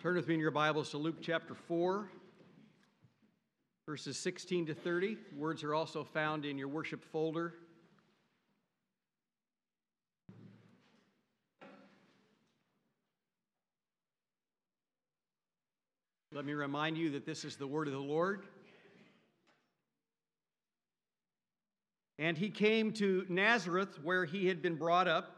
Turn 0.00 0.14
with 0.14 0.28
me 0.28 0.34
in 0.34 0.40
your 0.40 0.52
Bibles 0.52 0.90
to 0.90 0.96
Luke 0.96 1.16
chapter 1.20 1.56
4, 1.56 2.08
verses 3.84 4.16
16 4.16 4.66
to 4.66 4.74
30. 4.74 5.16
Words 5.36 5.64
are 5.64 5.74
also 5.74 6.04
found 6.04 6.44
in 6.44 6.56
your 6.56 6.68
worship 6.68 7.02
folder. 7.02 7.54
Let 16.32 16.44
me 16.44 16.52
remind 16.52 16.96
you 16.96 17.10
that 17.10 17.26
this 17.26 17.44
is 17.44 17.56
the 17.56 17.66
word 17.66 17.88
of 17.88 17.92
the 17.92 17.98
Lord. 17.98 18.44
And 22.20 22.38
he 22.38 22.50
came 22.50 22.92
to 22.92 23.26
Nazareth, 23.28 23.98
where 24.04 24.24
he 24.24 24.46
had 24.46 24.62
been 24.62 24.76
brought 24.76 25.08
up. 25.08 25.37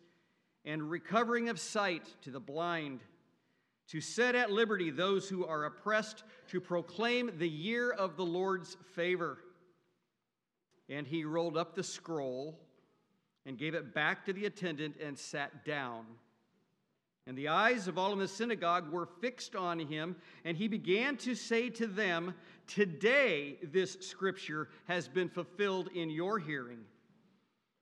and 0.65 0.89
recovering 0.89 1.49
of 1.49 1.59
sight 1.59 2.03
to 2.21 2.31
the 2.31 2.39
blind, 2.39 3.01
to 3.89 3.99
set 3.99 4.35
at 4.35 4.51
liberty 4.51 4.89
those 4.89 5.27
who 5.27 5.45
are 5.45 5.65
oppressed, 5.65 6.23
to 6.49 6.61
proclaim 6.61 7.31
the 7.37 7.49
year 7.49 7.91
of 7.91 8.15
the 8.15 8.25
Lord's 8.25 8.77
favor. 8.95 9.39
And 10.89 11.07
he 11.07 11.25
rolled 11.25 11.57
up 11.57 11.75
the 11.75 11.83
scroll 11.83 12.59
and 13.45 13.57
gave 13.57 13.73
it 13.73 13.93
back 13.93 14.25
to 14.25 14.33
the 14.33 14.45
attendant 14.45 14.95
and 15.03 15.17
sat 15.17 15.65
down. 15.65 16.05
And 17.27 17.37
the 17.37 17.49
eyes 17.49 17.87
of 17.87 17.97
all 17.97 18.13
in 18.13 18.19
the 18.19 18.27
synagogue 18.27 18.91
were 18.91 19.05
fixed 19.05 19.55
on 19.55 19.79
him, 19.79 20.15
and 20.43 20.57
he 20.57 20.67
began 20.67 21.17
to 21.17 21.35
say 21.35 21.69
to 21.71 21.87
them, 21.87 22.33
Today 22.67 23.57
this 23.63 23.97
scripture 24.01 24.69
has 24.87 25.07
been 25.07 25.29
fulfilled 25.29 25.89
in 25.93 26.09
your 26.09 26.39
hearing. 26.39 26.79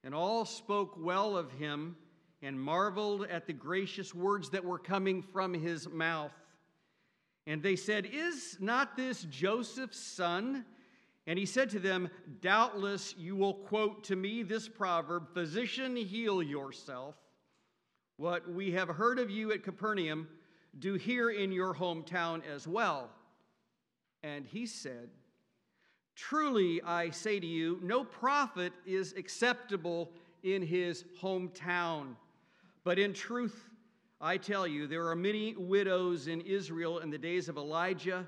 And 0.04 0.14
all 0.14 0.46
spoke 0.46 0.96
well 0.98 1.38
of 1.38 1.52
him 1.54 1.96
and 2.42 2.60
marveled 2.60 3.26
at 3.30 3.48
the 3.48 3.54
gracious 3.54 4.14
words 4.14 4.50
that 4.52 4.64
were 4.64 4.80
coming 4.80 5.22
from 5.22 5.54
his 5.54 5.88
mouth. 5.88 6.32
And 7.46 7.62
they 7.62 7.76
said, 7.76 8.08
Is 8.12 8.58
not 8.60 8.96
this 8.96 9.24
Joseph's 9.24 10.00
son? 10.00 10.66
And 11.28 11.38
he 11.38 11.46
said 11.46 11.70
to 11.72 11.80
them, 11.80 12.10
Doubtless 12.42 13.16
you 13.18 13.36
will 13.36 13.54
quote 13.54 14.04
to 14.06 14.16
me 14.16 14.44
this 14.44 14.68
proverb 14.70 15.34
Physician, 15.34 15.96
heal 15.96 16.42
yourself. 16.42 17.16
What 18.18 18.52
we 18.52 18.72
have 18.72 18.90
heard 18.90 19.20
of 19.20 19.30
you 19.30 19.52
at 19.52 19.64
Capernaum, 19.64 20.28
do 20.78 20.96
here 20.96 21.30
in 21.30 21.52
your 21.52 21.74
hometown 21.74 22.42
as 22.46 22.68
well. 22.68 23.10
And 24.24 24.46
he 24.46 24.66
said, 24.66 25.10
Truly 26.16 26.82
I 26.82 27.12
say 27.12 27.40
to 27.40 27.48
you, 27.48 27.80
no 27.82 28.04
prophet 28.04 28.74
is 28.86 29.14
acceptable 29.14 30.12
in 30.44 30.62
his 30.62 31.06
hometown. 31.22 32.16
But 32.84 32.98
in 33.00 33.14
truth, 33.14 33.70
I 34.22 34.38
tell 34.38 34.68
you, 34.68 34.88
there 34.88 35.08
are 35.08 35.16
many 35.16 35.56
widows 35.56 36.28
in 36.28 36.42
Israel 36.42 37.00
in 37.00 37.10
the 37.10 37.18
days 37.18 37.50
of 37.50 37.58
Elijah, 37.58 38.28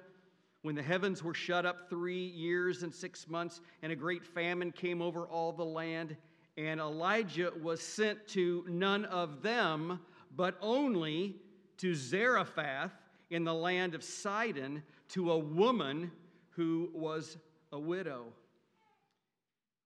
when 0.62 0.75
the 0.75 0.84
heavens 0.84 1.23
were 1.23 1.34
shut 1.34 1.66
up 1.66 1.89
three 1.89 2.28
years 2.28 2.84
and 2.84 2.94
six 2.94 3.28
months, 3.28 3.61
and 3.81 3.91
a 3.91 3.95
great 3.95 4.23
famine 4.23 4.72
came 4.72 5.01
over 5.01 5.25
all 5.25 5.51
the 5.51 5.66
land. 5.66 6.16
And 6.57 6.79
Elijah 6.79 7.51
was 7.61 7.81
sent 7.81 8.28
to 8.29 8.66
none 8.67 9.06
of 9.06 9.41
them, 9.41 10.00
but 10.35 10.57
only 10.61 11.38
to 11.78 11.95
Zarephath 11.95 12.91
in 13.31 13.44
the 13.44 13.53
land 13.53 13.95
of 13.95 14.03
Sidon, 14.03 14.84
to 15.09 15.31
a 15.31 15.38
woman 15.38 16.11
who 16.51 16.90
was 16.94 17.38
a 17.72 17.79
widow. 17.79 18.25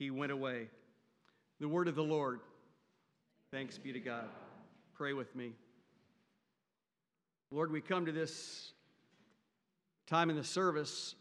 he 0.00 0.10
went 0.10 0.32
away. 0.32 0.66
The 1.60 1.68
word 1.68 1.86
of 1.86 1.94
the 1.94 2.02
Lord. 2.02 2.40
Thanks 3.50 3.76
be 3.76 3.92
to 3.92 4.00
God. 4.00 4.24
Pray 4.94 5.12
with 5.12 5.36
me. 5.36 5.52
Lord, 7.50 7.70
we 7.70 7.82
come 7.82 8.06
to 8.06 8.12
this 8.12 8.72
time 10.06 10.30
in 10.30 10.36
the 10.36 10.42
service. 10.42 11.14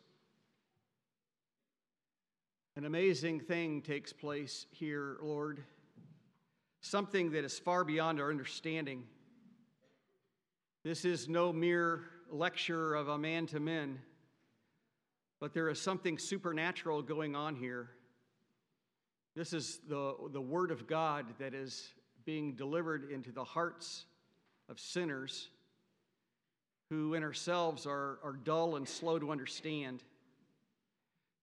An 2.78 2.86
amazing 2.86 3.42
thing 3.42 3.82
takes 3.82 4.14
place 4.14 4.66
here, 4.72 5.18
Lord. 5.22 5.62
Something 6.80 7.32
that 7.32 7.44
is 7.44 7.60
far 7.60 7.84
beyond 7.84 8.22
our 8.22 8.30
understanding. 8.30 9.04
This 10.86 11.04
is 11.04 11.28
no 11.28 11.52
mere 11.52 12.06
lecture 12.32 12.96
of 12.96 13.10
a 13.10 13.18
man 13.18 13.46
to 13.48 13.60
men, 13.60 14.00
but 15.42 15.54
there 15.54 15.68
is 15.68 15.82
something 15.82 16.18
supernatural 16.18 17.02
going 17.02 17.36
on 17.36 17.58
here. 17.58 17.90
This 19.36 19.54
is 19.54 19.80
the, 19.88 20.16
the 20.32 20.42
Word 20.42 20.72
of 20.72 20.88
God 20.88 21.26
that 21.40 21.54
is 21.54 21.90
being 22.26 22.54
delivered 22.54 23.10
into 23.12 23.32
the 23.32 23.44
hearts 23.44 24.06
of 24.68 24.80
sinners 24.80 25.50
who 26.90 27.14
in 27.14 27.24
ourselves 27.24 27.86
are, 27.86 28.20
are 28.24 28.34
dull 28.44 28.76
and 28.76 28.88
slow 28.88 29.20
to 29.20 29.32
understand. 29.32 30.04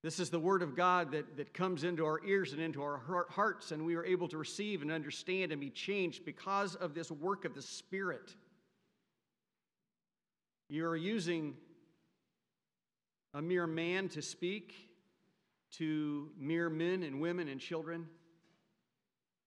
This 0.02 0.20
is 0.20 0.30
the 0.30 0.38
Word 0.38 0.62
of 0.62 0.76
God 0.76 1.12
that, 1.12 1.36
that 1.36 1.54
comes 1.54 1.84
into 1.84 2.04
our 2.04 2.24
ears 2.24 2.52
and 2.52 2.60
into 2.60 2.82
our 2.82 3.26
hearts, 3.30 3.72
and 3.72 3.86
we 3.86 3.94
are 3.94 4.04
able 4.04 4.28
to 4.28 4.38
receive 4.38 4.82
and 4.82 4.91
understand 4.91 5.53
and 5.53 5.60
be 5.60 5.70
changed 5.70 6.24
because 6.24 6.74
of 6.74 6.94
this 6.94 7.10
work 7.10 7.44
of 7.44 7.54
the 7.54 7.62
Spirit. 7.62 8.34
You 10.68 10.86
are 10.86 10.97
using 10.97 11.54
a 13.34 13.41
mere 13.41 13.66
man 13.66 14.08
to 14.10 14.22
speak 14.22 14.74
to 15.78 16.31
mere 16.38 16.70
men 16.70 17.03
and 17.03 17.20
women 17.20 17.48
and 17.48 17.60
children, 17.60 18.06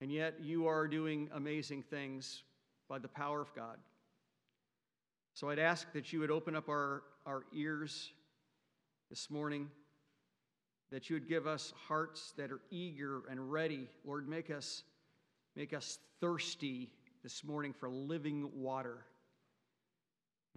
and 0.01 0.11
yet 0.11 0.35
you 0.41 0.67
are 0.67 0.87
doing 0.87 1.29
amazing 1.33 1.83
things 1.83 2.43
by 2.87 2.99
the 2.99 3.07
power 3.07 3.41
of 3.41 3.53
God. 3.55 3.77
So 5.33 5.49
I'd 5.49 5.59
ask 5.59 5.91
that 5.93 6.11
you 6.11 6.19
would 6.19 6.31
open 6.31 6.55
up 6.55 6.69
our, 6.69 7.03
our 7.25 7.43
ears 7.53 8.11
this 9.09 9.29
morning, 9.29 9.69
that 10.91 11.09
you 11.09 11.15
would 11.15 11.27
give 11.27 11.47
us 11.47 11.73
hearts 11.87 12.33
that 12.37 12.51
are 12.51 12.61
eager 12.69 13.21
and 13.29 13.51
ready. 13.51 13.87
Lord, 14.05 14.27
make 14.27 14.49
us, 14.49 14.83
make 15.55 15.73
us 15.73 15.99
thirsty 16.19 16.89
this 17.23 17.43
morning 17.43 17.73
for 17.73 17.89
living 17.89 18.49
water, 18.53 19.05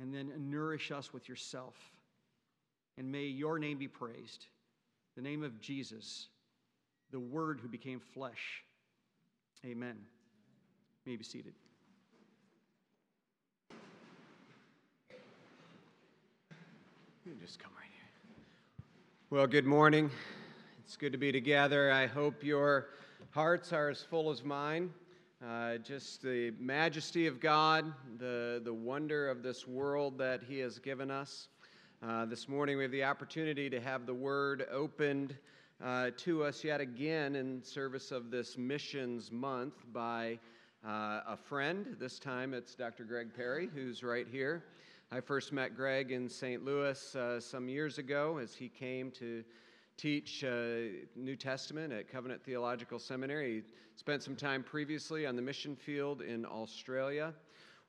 and 0.01 0.13
then 0.13 0.33
nourish 0.39 0.91
us 0.91 1.13
with 1.13 1.29
yourself. 1.29 1.77
And 2.99 3.11
may 3.11 3.25
your 3.25 3.59
name 3.59 3.79
be 3.79 3.89
praised 3.89 4.47
the 5.17 5.23
name 5.23 5.43
of 5.43 5.61
Jesus, 5.61 6.29
the 7.11 7.21
Word 7.21 7.61
who 7.61 7.69
became 7.69 8.01
flesh. 8.01 8.63
Amen. 9.65 9.97
You 11.05 11.13
may 11.13 11.17
be 11.17 11.25
seated. 11.25 11.53
You 17.25 17.35
just 17.41 17.59
come 17.59 17.71
right 17.79 17.89
here. 17.93 18.85
Well, 19.31 19.47
good 19.47 19.67
morning. 19.67 20.11
It's 20.85 20.97
good 20.97 21.13
to 21.13 21.19
be 21.19 21.31
together. 21.31 21.93
I 21.93 22.07
hope 22.07 22.43
your 22.43 22.89
hearts 23.31 23.73
are 23.73 23.91
as 23.91 24.03
full 24.03 24.31
as 24.31 24.43
mine. 24.43 24.91
Uh, 25.47 25.77
just 25.79 26.23
the 26.23 26.53
majesty 26.59 27.27
of 27.27 27.41
God, 27.41 27.93
the, 28.19 28.61
the 28.65 28.73
wonder 28.73 29.29
of 29.29 29.43
this 29.43 29.67
world 29.67 30.19
that 30.19 30.41
He 30.49 30.59
has 30.61 30.79
given 30.79 31.11
us. 31.11 31.49
Uh, 32.05 32.25
this 32.25 32.49
morning, 32.49 32.77
we 32.77 32.83
have 32.83 32.91
the 32.91 33.05
opportunity 33.05 33.71
to 33.71 33.81
have 33.81 34.07
the 34.07 34.15
word 34.15 34.67
opened 34.73 35.37
uh, 35.81 36.11
to 36.17 36.43
us 36.43 36.65
yet 36.65 36.81
again 36.81 37.37
in 37.37 37.63
service 37.63 38.11
of 38.11 38.29
this 38.29 38.59
missions 38.59 39.31
month 39.31 39.75
by 39.93 40.37
uh, 40.85 41.21
a 41.29 41.37
friend. 41.37 41.95
This 42.01 42.19
time 42.19 42.55
it's 42.55 42.75
Dr. 42.75 43.05
Greg 43.05 43.29
Perry, 43.33 43.69
who's 43.73 44.03
right 44.03 44.27
here. 44.27 44.65
I 45.13 45.21
first 45.21 45.53
met 45.53 45.77
Greg 45.77 46.11
in 46.11 46.29
St. 46.29 46.65
Louis 46.65 47.15
uh, 47.15 47.39
some 47.39 47.69
years 47.69 47.99
ago 47.99 48.39
as 48.39 48.53
he 48.53 48.69
came 48.69 49.13
to 49.13 49.45
teach 49.97 50.43
uh, 50.43 51.05
New 51.15 51.37
Testament 51.37 51.93
at 51.93 52.11
Covenant 52.11 52.43
Theological 52.43 52.99
Seminary. 52.99 53.55
He 53.55 53.63
spent 53.95 54.25
some 54.25 54.35
time 54.35 54.65
previously 54.65 55.25
on 55.25 55.37
the 55.37 55.43
mission 55.43 55.77
field 55.77 56.21
in 56.21 56.47
Australia. 56.47 57.33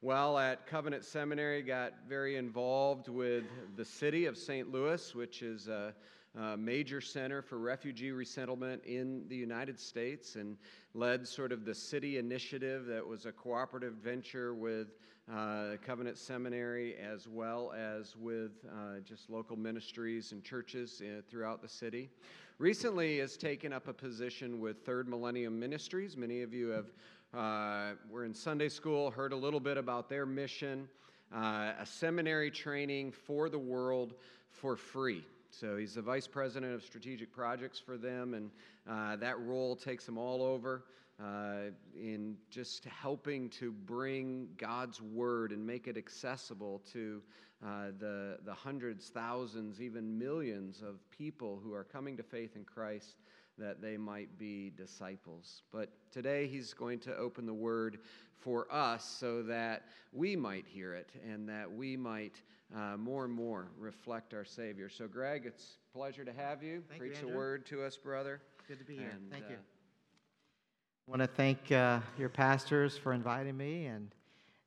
While 0.04 0.38
at 0.38 0.68
Covenant 0.68 1.06
Seminary, 1.06 1.62
got 1.62 1.94
very 2.10 2.36
involved 2.36 3.08
with 3.08 3.46
the 3.78 3.86
city 3.86 4.26
of 4.26 4.36
St. 4.36 4.70
Louis, 4.70 5.16
which 5.16 5.42
is 5.42 5.70
a, 5.70 5.94
a 6.38 6.58
major 6.58 7.00
center 7.00 7.42
for 7.42 7.58
refugee 7.58 8.12
resettlement 8.12 8.84
in 8.84 9.24
the 9.30 9.38
United 9.38 9.80
States, 9.80 10.36
and 10.36 10.58
led 10.94 11.26
sort 11.26 11.54
of 11.54 11.64
the 11.64 11.74
city 11.74 12.18
initiative 12.18 12.86
that 12.88 13.08
was 13.08 13.26
a 13.26 13.32
cooperative 13.32 13.94
venture 13.94 14.54
with 14.54 14.90
uh, 15.34 15.78
Covenant 15.86 16.18
Seminary 16.18 16.98
as 16.98 17.30
well 17.30 17.72
as 17.72 18.18
with 18.18 18.52
uh, 18.68 19.00
just 19.06 19.30
local 19.30 19.56
ministries 19.56 20.34
and 20.34 20.44
churches 20.44 21.02
uh, 21.02 21.22
throughout 21.30 21.62
the 21.62 21.70
city. 21.70 22.10
Recently 22.58 23.20
has 23.20 23.38
taken 23.38 23.72
up 23.72 23.88
a 23.88 23.94
position 23.94 24.60
with 24.60 24.86
Third 24.86 25.08
Millennium 25.08 25.58
Ministries. 25.58 26.18
Many 26.18 26.42
of 26.42 26.54
you 26.54 26.68
have 26.68 26.88
uh, 27.34 27.94
were 28.10 28.26
in 28.26 28.34
Sunday 28.34 28.70
school, 28.70 29.10
heard 29.10 29.34
a 29.34 29.36
little 29.36 29.60
bit 29.60 29.78
about 29.78 30.10
their 30.10 30.26
mission, 30.26 30.88
uh, 31.34 31.74
a 31.80 31.86
seminary 31.86 32.52
training 32.52 33.12
for 33.12 33.50
the 33.50 33.58
world 33.58 34.14
for 34.50 34.76
free. 34.76 35.24
So 35.50 35.78
he's 35.78 35.96
the 35.96 36.02
vice 36.02 36.28
president 36.28 36.74
of 36.74 36.84
strategic 36.84 37.32
projects 37.32 37.80
for 37.80 37.98
them, 37.98 38.34
and 38.34 38.52
uh, 38.90 39.16
that 39.18 39.40
role 39.42 39.76
takes 39.76 40.08
him 40.08 40.18
all 40.18 40.42
over 40.42 40.86
uh, 41.24 41.72
in 41.96 42.36
just 42.50 42.86
helping 42.86 43.50
to 43.50 43.72
bring 43.72 44.48
God's 44.58 45.02
word 45.02 45.52
and 45.52 45.66
make 45.66 45.88
it 45.88 45.98
accessible 45.98 46.82
to 46.94 47.22
uh, 47.66 47.88
the, 48.00 48.38
the 48.46 48.54
hundreds, 48.54 49.10
thousands, 49.10 49.82
even 49.82 50.18
millions 50.18 50.82
of 50.82 50.96
people 51.10 51.60
who 51.64 51.74
are 51.74 51.84
coming 51.84 52.18
to 52.18 52.24
faith 52.24 52.56
in 52.56 52.66
Christ 52.66 53.16
that 53.58 53.82
they 53.82 53.98
might 53.98 54.38
be 54.38 54.72
disciples. 54.76 55.62
But 55.72 55.90
today 56.12 56.48
he's 56.48 56.74
going 56.74 57.00
to 57.02 57.16
open 57.16 57.46
the 57.46 57.54
word 57.54 58.00
for 58.36 58.68
us 58.72 59.06
so 59.06 59.44
that 59.44 59.84
we 60.12 60.36
might 60.36 60.66
hear 60.68 60.94
it 60.94 61.12
and 61.30 61.48
that 61.48 61.72
we 61.72 61.96
might 61.96 62.42
uh, 62.76 62.98
more 62.98 63.26
and 63.26 63.34
more 63.34 63.68
reflect 63.78 64.34
our 64.34 64.44
Savior. 64.44 64.90
So, 64.90 65.08
Greg, 65.08 65.44
it's 65.46 65.78
a 65.94 65.98
pleasure 65.98 66.26
to 66.26 66.34
have 66.34 66.64
you. 66.64 66.84
Thank 66.90 67.00
Preach 67.00 67.18
you, 67.22 67.30
a 67.30 67.36
word 67.36 67.66
to 67.68 67.84
us, 67.84 67.96
brother. 67.96 68.42
Good 68.68 68.80
to 68.80 68.86
be 68.86 68.96
here. 68.96 69.12
And, 69.14 69.32
thank 69.32 69.50
you. 69.50 69.56
uh, 69.56 71.08
I 71.08 71.12
want 71.12 71.22
to 71.22 71.28
thank 71.28 71.72
uh, 71.72 72.00
your 72.18 72.30
pastors 72.30 72.98
for 72.98 73.14
inviting 73.14 73.56
me, 73.56 73.86
and 73.86 74.10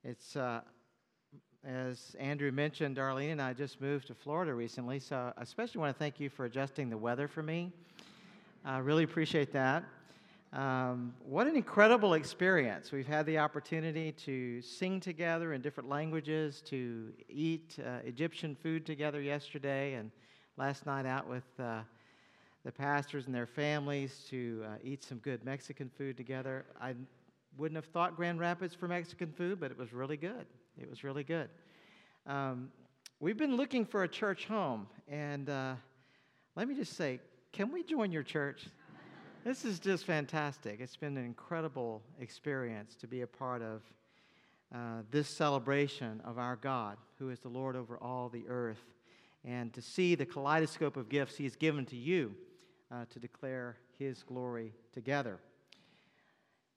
it's 0.04 0.36
uh, 0.36 0.60
as 1.66 2.14
Andrew 2.20 2.52
mentioned, 2.52 2.96
Darlene 2.96 3.32
and 3.32 3.42
I 3.42 3.52
just 3.52 3.80
moved 3.80 4.06
to 4.06 4.14
Florida 4.14 4.54
recently, 4.54 5.00
so 5.00 5.32
I 5.36 5.42
especially 5.42 5.80
want 5.80 5.92
to 5.92 5.98
thank 5.98 6.20
you 6.20 6.30
for 6.30 6.44
adjusting 6.44 6.88
the 6.88 6.96
weather 6.96 7.26
for 7.26 7.42
me. 7.42 7.72
I 8.64 8.78
really 8.78 9.02
appreciate 9.02 9.52
that. 9.52 9.82
Um, 10.52 11.12
what 11.24 11.48
an 11.48 11.56
incredible 11.56 12.14
experience. 12.14 12.92
We've 12.92 13.06
had 13.06 13.26
the 13.26 13.38
opportunity 13.38 14.12
to 14.12 14.62
sing 14.62 15.00
together 15.00 15.54
in 15.54 15.60
different 15.60 15.88
languages, 15.88 16.62
to 16.66 17.12
eat 17.28 17.76
uh, 17.84 17.98
Egyptian 18.04 18.54
food 18.54 18.86
together 18.86 19.20
yesterday, 19.20 19.94
and 19.94 20.12
last 20.56 20.86
night 20.86 21.04
out 21.04 21.28
with 21.28 21.44
uh, 21.58 21.80
the 22.64 22.70
pastors 22.70 23.26
and 23.26 23.34
their 23.34 23.46
families 23.46 24.24
to 24.30 24.64
uh, 24.64 24.76
eat 24.84 25.02
some 25.02 25.18
good 25.18 25.44
Mexican 25.44 25.90
food 25.98 26.16
together. 26.16 26.64
I 26.80 26.94
wouldn't 27.58 27.76
have 27.76 27.90
thought 27.92 28.14
Grand 28.14 28.38
Rapids 28.38 28.74
for 28.74 28.86
Mexican 28.86 29.32
food, 29.32 29.58
but 29.58 29.72
it 29.72 29.78
was 29.78 29.92
really 29.92 30.16
good. 30.16 30.46
It 30.78 30.90
was 30.90 31.02
really 31.02 31.24
good. 31.24 31.48
Um, 32.26 32.70
we've 33.18 33.38
been 33.38 33.56
looking 33.56 33.86
for 33.86 34.02
a 34.02 34.08
church 34.08 34.44
home, 34.44 34.86
and 35.08 35.48
uh, 35.48 35.74
let 36.54 36.68
me 36.68 36.74
just 36.74 36.94
say, 36.94 37.18
can 37.52 37.72
we 37.72 37.82
join 37.82 38.12
your 38.12 38.22
church? 38.22 38.66
this 39.44 39.64
is 39.64 39.78
just 39.78 40.04
fantastic. 40.04 40.80
It's 40.80 40.96
been 40.96 41.16
an 41.16 41.24
incredible 41.24 42.02
experience 42.20 42.94
to 42.96 43.06
be 43.06 43.22
a 43.22 43.26
part 43.26 43.62
of 43.62 43.82
uh, 44.74 45.02
this 45.10 45.28
celebration 45.28 46.20
of 46.26 46.36
our 46.36 46.56
God, 46.56 46.98
who 47.18 47.30
is 47.30 47.40
the 47.40 47.48
Lord 47.48 47.74
over 47.74 47.96
all 47.96 48.28
the 48.28 48.44
earth, 48.46 48.84
and 49.46 49.72
to 49.72 49.80
see 49.80 50.14
the 50.14 50.26
kaleidoscope 50.26 50.98
of 50.98 51.08
gifts 51.08 51.36
He 51.36 51.44
has 51.44 51.56
given 51.56 51.86
to 51.86 51.96
you 51.96 52.34
uh, 52.92 53.06
to 53.08 53.18
declare 53.18 53.76
His 53.98 54.22
glory 54.24 54.74
together. 54.92 55.38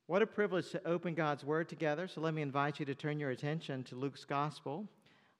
What 0.10 0.24
a 0.24 0.26
privilege 0.26 0.72
to 0.72 0.84
open 0.88 1.14
God's 1.14 1.44
Word 1.44 1.70
together. 1.70 2.08
So 2.08 2.20
let 2.20 2.34
me 2.34 2.42
invite 2.42 2.80
you 2.80 2.86
to 2.88 2.96
turn 2.96 3.20
your 3.20 3.30
attention 3.30 3.84
to 3.84 3.96
Luke's 3.96 4.26
Gospel, 4.26 4.88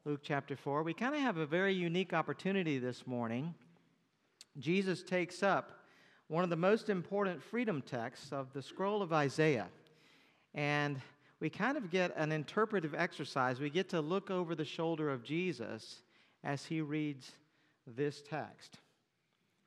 Luke 0.06 0.20
chapter 0.22 0.56
4. 0.56 0.84
We 0.84 0.94
kind 0.94 1.16
of 1.16 1.22
have 1.22 1.38
a 1.38 1.46
very 1.48 1.74
unique 1.74 2.14
opportunity 2.14 2.78
this 2.78 3.08
morning. 3.08 3.56
Jesus 4.60 5.02
takes 5.02 5.42
up 5.42 5.72
one 6.28 6.44
of 6.44 6.52
the 6.52 6.56
most 6.56 6.88
important 6.88 7.42
freedom 7.42 7.82
texts 7.82 8.32
of 8.32 8.54
the 8.54 8.62
scroll 8.62 9.02
of 9.02 9.12
Isaiah. 9.12 9.70
And 10.54 11.02
we 11.40 11.50
kind 11.50 11.76
of 11.76 11.90
get 11.90 12.16
an 12.16 12.32
interpretive 12.32 12.94
exercise. 12.94 13.60
We 13.60 13.72
get 13.72 13.90
to 13.90 14.02
look 14.02 14.30
over 14.30 14.54
the 14.54 14.66
shoulder 14.66 15.10
of 15.10 15.24
Jesus 15.24 16.04
as 16.44 16.64
he 16.64 16.82
reads 16.82 17.32
this 17.88 18.22
text. 18.22 18.78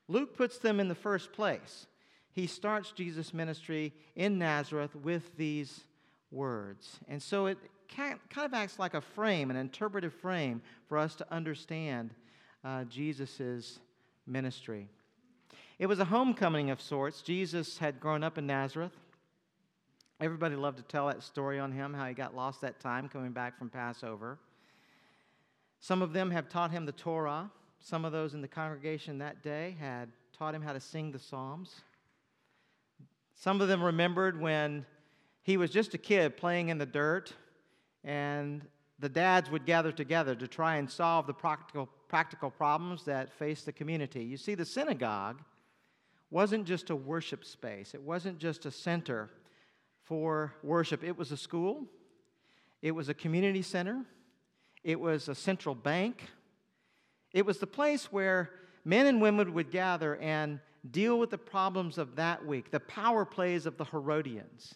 Luke 0.07 0.37
puts 0.37 0.59
them 0.59 0.79
in 0.79 0.87
the 0.87 0.95
first 0.95 1.33
place. 1.33 1.89
He 2.33 2.47
starts 2.47 2.93
Jesus' 2.93 3.35
ministry 3.35 3.93
in 4.17 4.39
Nazareth 4.39 4.95
with 4.97 5.37
these 5.37 5.85
words. 6.31 6.99
And 7.09 7.23
so 7.23 7.47
it 7.47 7.59
kind 7.95 8.19
of 8.37 8.55
acts 8.55 8.79
like 8.79 8.95
a 8.95 9.01
frame, 9.01 9.51
an 9.51 9.57
interpretive 9.57 10.15
frame 10.15 10.63
for 10.89 10.97
us 10.99 11.15
to 11.17 11.33
understand 11.33 12.15
uh, 12.65 12.85
Jesus' 12.85 13.79
ministry. 14.27 14.89
It 15.79 15.87
was 15.87 15.99
a 15.99 16.05
homecoming 16.05 16.71
of 16.71 16.81
sorts. 16.81 17.23
Jesus 17.23 17.79
had 17.79 18.01
grown 18.01 18.23
up 18.23 18.39
in 18.39 18.47
Nazareth. 18.47 18.93
Everybody 20.21 20.55
loved 20.55 20.77
to 20.79 20.85
tell 20.85 21.09
that 21.09 21.23
story 21.23 21.59
on 21.59 21.73
him, 21.73 21.93
how 21.93 22.07
he 22.07 22.15
got 22.15 22.37
lost 22.37 22.61
that 22.61 22.79
time 22.81 23.09
coming 23.09 23.33
back 23.33 23.59
from 23.59 23.69
Passover. 23.69 24.39
Some 25.81 26.01
of 26.01 26.13
them 26.13 26.31
have 26.31 26.49
taught 26.49 26.71
him 26.71 26.87
the 26.87 26.93
Torah. 26.93 27.51
Some 27.81 28.05
of 28.05 28.13
those 28.13 28.35
in 28.35 28.41
the 28.41 28.49
congregation 28.49 29.19
that 29.19 29.43
day 29.43 29.77
had 29.81 30.09
taught 30.39 30.55
him 30.55 30.63
how 30.63 30.73
to 30.73 30.81
sing 30.81 31.11
the 31.11 31.19
Psalms. 31.19 31.81
Some 33.35 33.61
of 33.61 33.69
them 33.69 33.83
remembered 33.83 34.41
when 34.41 34.87
he 35.43 35.57
was 35.57 35.71
just 35.71 35.95
a 35.95 35.99
kid 35.99 36.37
playing 36.37 36.69
in 36.69 36.79
the 36.79 36.87
dirt, 36.87 37.33
and 38.05 38.67
the 38.99 39.09
dads 39.09 39.51
would 39.51 39.67
gather 39.67 39.91
together 39.91 40.35
to 40.37 40.47
try 40.47 40.77
and 40.77 40.89
solve 40.89 41.27
the 41.27 41.35
practical, 41.35 41.89
practical 42.09 42.51
problems 42.51 43.05
that 43.05 43.33
faced 43.33 43.67
the 43.67 43.73
community. 43.73 44.23
You 44.23 44.37
see, 44.37 44.55
the 44.55 44.65
synagogue 44.65 45.43
wasn't 46.31 46.67
just 46.67 46.91
a 46.91 46.97
worship 46.97 47.45
space, 47.45 47.95
it 47.95 48.03
wasn't 48.03 48.39
just 48.39 48.65
a 48.65 48.71
center 48.71 49.29
for 50.03 50.55
worship. 50.63 51.05
It 51.05 51.17
was 51.17 51.33
a 51.33 51.37
school, 51.37 51.87
it 52.81 52.93
was 52.93 53.09
a 53.09 53.15
community 53.15 53.63
center, 53.63 54.05
it 54.85 54.99
was 54.99 55.29
a 55.29 55.35
central 55.35 55.75
bank, 55.75 56.29
it 57.33 57.45
was 57.45 57.59
the 57.59 57.67
place 57.67 58.13
where 58.13 58.51
men 58.85 59.07
and 59.07 59.21
women 59.21 59.53
would 59.55 59.71
gather 59.71 60.17
and 60.17 60.61
deal 60.91 61.19
with 61.19 61.31
the 61.31 61.39
problems 61.39 61.99
of 61.99 62.17
that 62.17 62.45
week, 62.45 62.71
the 62.71 62.81
power 62.81 63.25
plays 63.25 63.67
of 63.67 63.77
the 63.77 63.85
Herodians, 63.85 64.75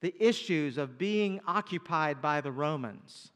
the 0.00 0.14
issues 0.18 0.76
of 0.78 0.98
being 0.98 1.40
occupied 1.46 2.20
by 2.20 2.40
the 2.40 2.52
Romans. 2.52 3.30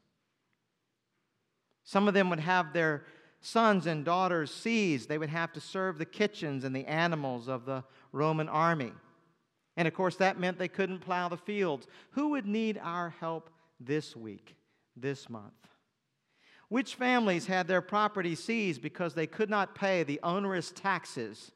Some 1.84 2.08
of 2.08 2.14
them 2.14 2.28
would 2.30 2.40
have 2.40 2.72
their 2.72 3.04
sons 3.40 3.86
and 3.86 4.04
daughters 4.04 4.52
seized. 4.52 5.08
They 5.08 5.18
would 5.18 5.28
have 5.28 5.52
to 5.52 5.60
serve 5.60 5.98
the 5.98 6.04
kitchens 6.04 6.64
and 6.64 6.74
the 6.74 6.84
animals 6.86 7.48
of 7.48 7.64
the 7.64 7.84
Roman 8.12 8.48
army. 8.48 8.92
And 9.76 9.86
of 9.86 9.94
course, 9.94 10.16
that 10.16 10.40
meant 10.40 10.58
they 10.58 10.68
couldn't 10.68 11.00
plow 11.00 11.28
the 11.28 11.36
fields. 11.36 11.86
Who 12.12 12.30
would 12.30 12.46
need 12.46 12.80
our 12.82 13.10
help 13.20 13.50
this 13.78 14.16
week, 14.16 14.56
this 14.96 15.30
month? 15.30 15.52
Which 16.68 16.96
families 16.96 17.46
had 17.46 17.68
their 17.68 17.80
property 17.80 18.34
seized 18.34 18.82
because 18.82 19.14
they 19.14 19.26
could 19.26 19.50
not 19.50 19.74
pay 19.74 20.02
the 20.02 20.20
onerous 20.22 20.72
taxes 20.72 21.52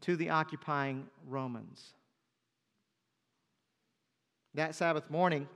to 0.00 0.16
the 0.16 0.30
occupying 0.30 1.06
Romans? 1.26 1.92
That 4.54 4.74
Sabbath 4.74 5.10
morning, 5.10 5.46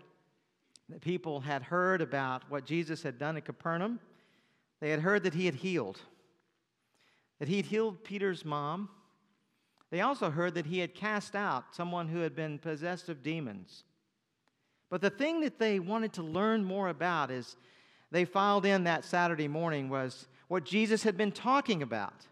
the 0.91 0.99
people 1.01 1.41
had 1.41 1.63
heard 1.63 2.03
about 2.03 2.43
what 2.51 2.67
Jesus 2.67 3.03
had 3.03 3.19
done 3.19 3.39
at 3.39 3.47
Capernaum. 3.47 4.01
They 4.81 4.91
had 4.91 5.01
heard 5.01 5.23
that 5.23 5.35
he 5.35 5.47
had 5.47 5.55
healed, 5.55 6.01
that 7.39 7.49
he 7.49 7.57
had 7.57 7.67
healed 7.67 8.05
Peter's 8.05 8.45
mom. 8.45 8.91
They 9.91 10.03
also 10.03 10.31
heard 10.31 10.55
that 10.55 10.67
he 10.67 10.81
had 10.81 10.95
cast 10.95 11.35
out 11.35 11.75
someone 11.75 12.09
who 12.09 12.21
had 12.21 12.37
been 12.37 12.59
possessed 12.59 13.09
of 13.09 13.23
demons. 13.23 13.85
But 14.91 15.01
the 15.01 15.11
thing 15.11 15.41
that 15.41 15.59
they 15.59 15.79
wanted 15.79 16.13
to 16.15 16.23
learn 16.23 16.65
more 16.65 16.89
about 16.89 17.31
is 17.31 17.57
they 18.11 18.25
filed 18.25 18.67
in 18.67 18.85
that 18.85 19.05
Saturday 19.05 19.49
morning 19.49 19.89
was 19.89 20.27
what 20.49 20.65
Jesus 20.65 21.03
had 21.03 21.17
been 21.17 21.33
talking 21.33 21.83
about. 21.83 22.27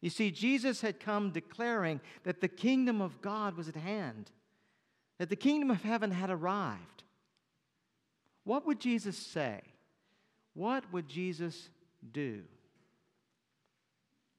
You 0.00 0.10
see, 0.10 0.30
Jesus 0.30 0.80
had 0.80 1.00
come 1.00 1.30
declaring 1.30 2.00
that 2.24 2.40
the 2.40 2.48
kingdom 2.48 3.00
of 3.00 3.22
God 3.22 3.56
was 3.56 3.68
at 3.68 3.76
hand, 3.76 4.30
that 5.18 5.30
the 5.30 5.36
kingdom 5.36 5.70
of 5.70 5.82
heaven 5.82 6.10
had 6.10 6.30
arrived. 6.30 7.04
What 8.44 8.66
would 8.66 8.80
Jesus 8.80 9.16
say 9.16 9.62
What 10.52 10.92
would 10.92 11.08
Jesus 11.08 11.70
do? 12.12 12.42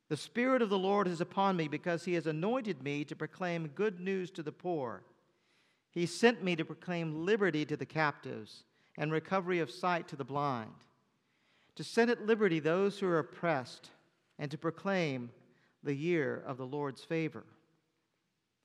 The 0.07 0.17
Spirit 0.17 0.61
of 0.61 0.69
the 0.69 0.77
Lord 0.77 1.07
is 1.07 1.19
upon 1.19 1.57
me 1.57 1.67
because 1.67 2.05
He 2.05 2.13
has 2.13 2.27
anointed 2.27 2.83
me 2.83 3.03
to 3.05 3.15
proclaim 3.15 3.67
good 3.69 3.99
news 3.99 4.29
to 4.31 4.43
the 4.43 4.51
poor. 4.51 5.03
He 5.89 6.05
sent 6.05 6.43
me 6.43 6.55
to 6.57 6.63
proclaim 6.63 7.25
liberty 7.25 7.65
to 7.65 7.75
the 7.75 7.85
captives 7.85 8.65
and 8.97 9.11
recovery 9.11 9.59
of 9.59 9.71
sight 9.71 10.07
to 10.07 10.15
the 10.15 10.23
blind, 10.23 10.73
to 11.75 11.83
set 11.83 12.09
at 12.09 12.25
liberty 12.25 12.59
those 12.59 12.99
who 12.99 13.07
are 13.07 13.19
oppressed, 13.19 13.91
and 14.39 14.51
to 14.51 14.57
proclaim 14.57 15.29
the 15.83 15.95
year 15.95 16.43
of 16.45 16.57
the 16.57 16.65
Lord's 16.65 17.03
favor. 17.03 17.43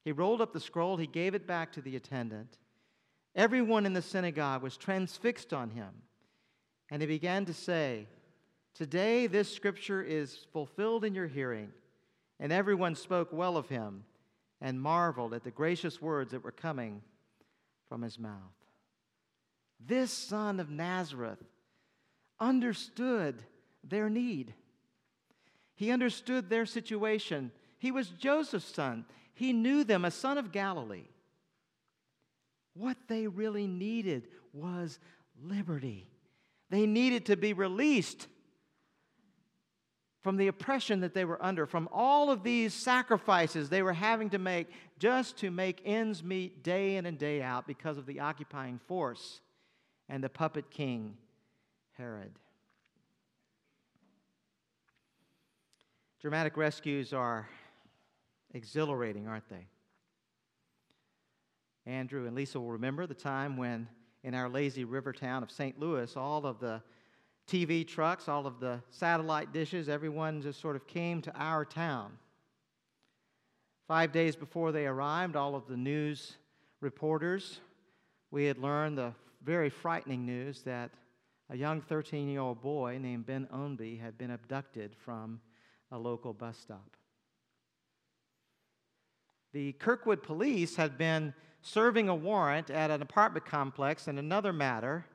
He 0.05 0.13
rolled 0.13 0.41
up 0.41 0.53
the 0.53 0.61
scroll, 0.61 0.97
he 0.97 1.07
gave 1.07 1.35
it 1.35 1.47
back 1.47 1.73
to 1.73 1.83
the 1.83 1.97
attendant. 1.97 2.59
Everyone 3.35 3.87
in 3.87 3.93
the 3.93 4.03
synagogue 4.03 4.63
was 4.63 4.77
transfixed 4.77 5.53
on 5.53 5.71
him, 5.71 5.91
and 6.91 7.03
he 7.03 7.07
began 7.07 7.45
to 7.45 7.53
say, 7.53 8.07
Today 8.75 9.27
this 9.27 9.53
scripture 9.53 10.03
is 10.03 10.47
fulfilled 10.53 11.05
in 11.05 11.15
your 11.15 11.27
hearing. 11.27 11.73
And 12.39 12.53
everyone 12.53 12.95
spoke 12.95 13.29
well 13.33 13.57
of 13.57 13.69
him 13.69 14.05
and 14.61 14.81
marveled 14.81 15.35
at 15.35 15.45
the 15.45 15.51
gracious 15.51 16.01
words 16.01 16.31
that 16.31 16.43
were 16.43 16.53
coming 16.53 17.03
from 17.89 18.03
his 18.03 18.19
mouth. 18.19 18.60
This 19.87 20.11
son 20.11 20.61
of 20.61 20.71
Nazareth 20.71 21.43
understood 22.39 23.43
their 23.83 24.11
need. 24.11 24.55
He 25.75 25.91
understood 25.91 26.49
their 26.49 26.67
situation. 26.67 27.51
He 27.79 27.91
was 27.91 28.09
Joseph's 28.09 28.75
son. 28.75 29.07
He 29.33 29.53
knew 29.53 29.85
them, 29.85 30.05
a 30.05 30.11
son 30.11 30.37
of 30.37 30.53
Galilee. 30.53 31.09
What 32.75 32.97
they 33.09 33.27
really 33.27 33.67
needed 33.67 34.29
was 34.53 34.99
liberty. 35.43 36.09
They 36.69 36.87
needed 36.87 37.27
to 37.27 37.37
be 37.37 37.53
released 37.53 38.29
from 40.23 40.37
the 40.37 40.49
oppression 40.49 41.01
that 41.01 41.15
they 41.15 41.25
were 41.25 41.43
under, 41.43 41.67
from 41.67 41.89
all 41.91 42.31
of 42.31 42.43
these 42.43 42.75
sacrifices 42.75 43.71
they 43.71 43.83
were 43.83 43.95
having 43.95 44.29
to 44.31 44.39
make 44.39 44.69
just 44.99 45.39
to 45.39 45.51
make 45.51 45.81
ends 45.87 46.23
meet 46.23 46.63
day 46.63 46.97
in 46.97 47.07
and 47.07 47.17
day 47.17 47.41
out 47.41 47.67
because 47.67 47.97
of 47.97 48.05
the 48.05 48.21
occupying 48.21 48.79
force 48.87 49.41
and 50.11 50.23
the 50.25 50.29
puppet 50.29 50.71
king, 50.71 51.17
Herod. 51.93 52.33
Dramatic 56.21 56.57
rescues 56.57 57.13
are 57.13 57.49
exhilarating, 58.53 59.29
aren't 59.29 59.49
they? 59.49 59.69
Andrew 61.87 62.27
and 62.27 62.35
Lisa 62.35 62.59
will 62.61 62.73
remember 62.73 63.07
the 63.07 63.15
time 63.15 63.57
when, 63.57 63.89
in 64.25 64.35
our 64.35 64.49
lazy 64.49 64.85
river 64.85 65.13
town 65.13 65.45
of 65.45 65.51
St. 65.51 65.79
Louis, 65.79 66.15
all 66.17 66.45
of 66.45 66.59
the 66.59 66.83
TV 67.47 67.87
trucks, 67.87 68.29
all 68.29 68.47
of 68.47 68.59
the 68.59 68.83
satellite 68.91 69.53
dishes, 69.53 69.89
everyone 69.89 70.43
just 70.43 70.61
sort 70.61 70.77
of 70.77 70.87
came 70.89 71.23
to 71.23 71.33
our 71.37 71.65
town. 71.65 72.13
Five 73.87 74.13
days 74.13 74.35
before 74.35 74.73
they 74.73 74.87
arrived, 74.87 75.37
all 75.37 75.55
of 75.55 75.69
the 75.69 75.77
news 75.77 76.37
reporters, 76.81 77.61
we 78.31 78.45
had 78.45 78.59
learned 78.59 78.99
the 78.99 79.15
very 79.43 79.71
frightening 79.71 80.27
news 80.27 80.63
that 80.63 80.91
a 81.49 81.57
young 81.57 81.81
13 81.81 82.29
year 82.29 82.41
old 82.41 82.61
boy 82.61 82.99
named 83.01 83.27
Ben 83.27 83.49
Ownby 83.53 84.01
had 84.01 84.17
been 84.19 84.31
abducted 84.31 84.95
from 85.05 85.41
a 85.91 85.99
local 85.99 86.33
bus 86.33 86.57
stop. 86.59 86.97
The 89.53 89.73
Kirkwood 89.73 90.23
police 90.23 90.77
had 90.77 90.97
been 90.97 91.35
serving 91.63 92.09
a 92.09 92.15
warrant 92.15 92.71
at 92.71 92.91
an 92.91 93.03
apartment 93.03 93.45
complex 93.45 94.07
in 94.07 94.19
another 94.19 94.53
matter 94.53 95.07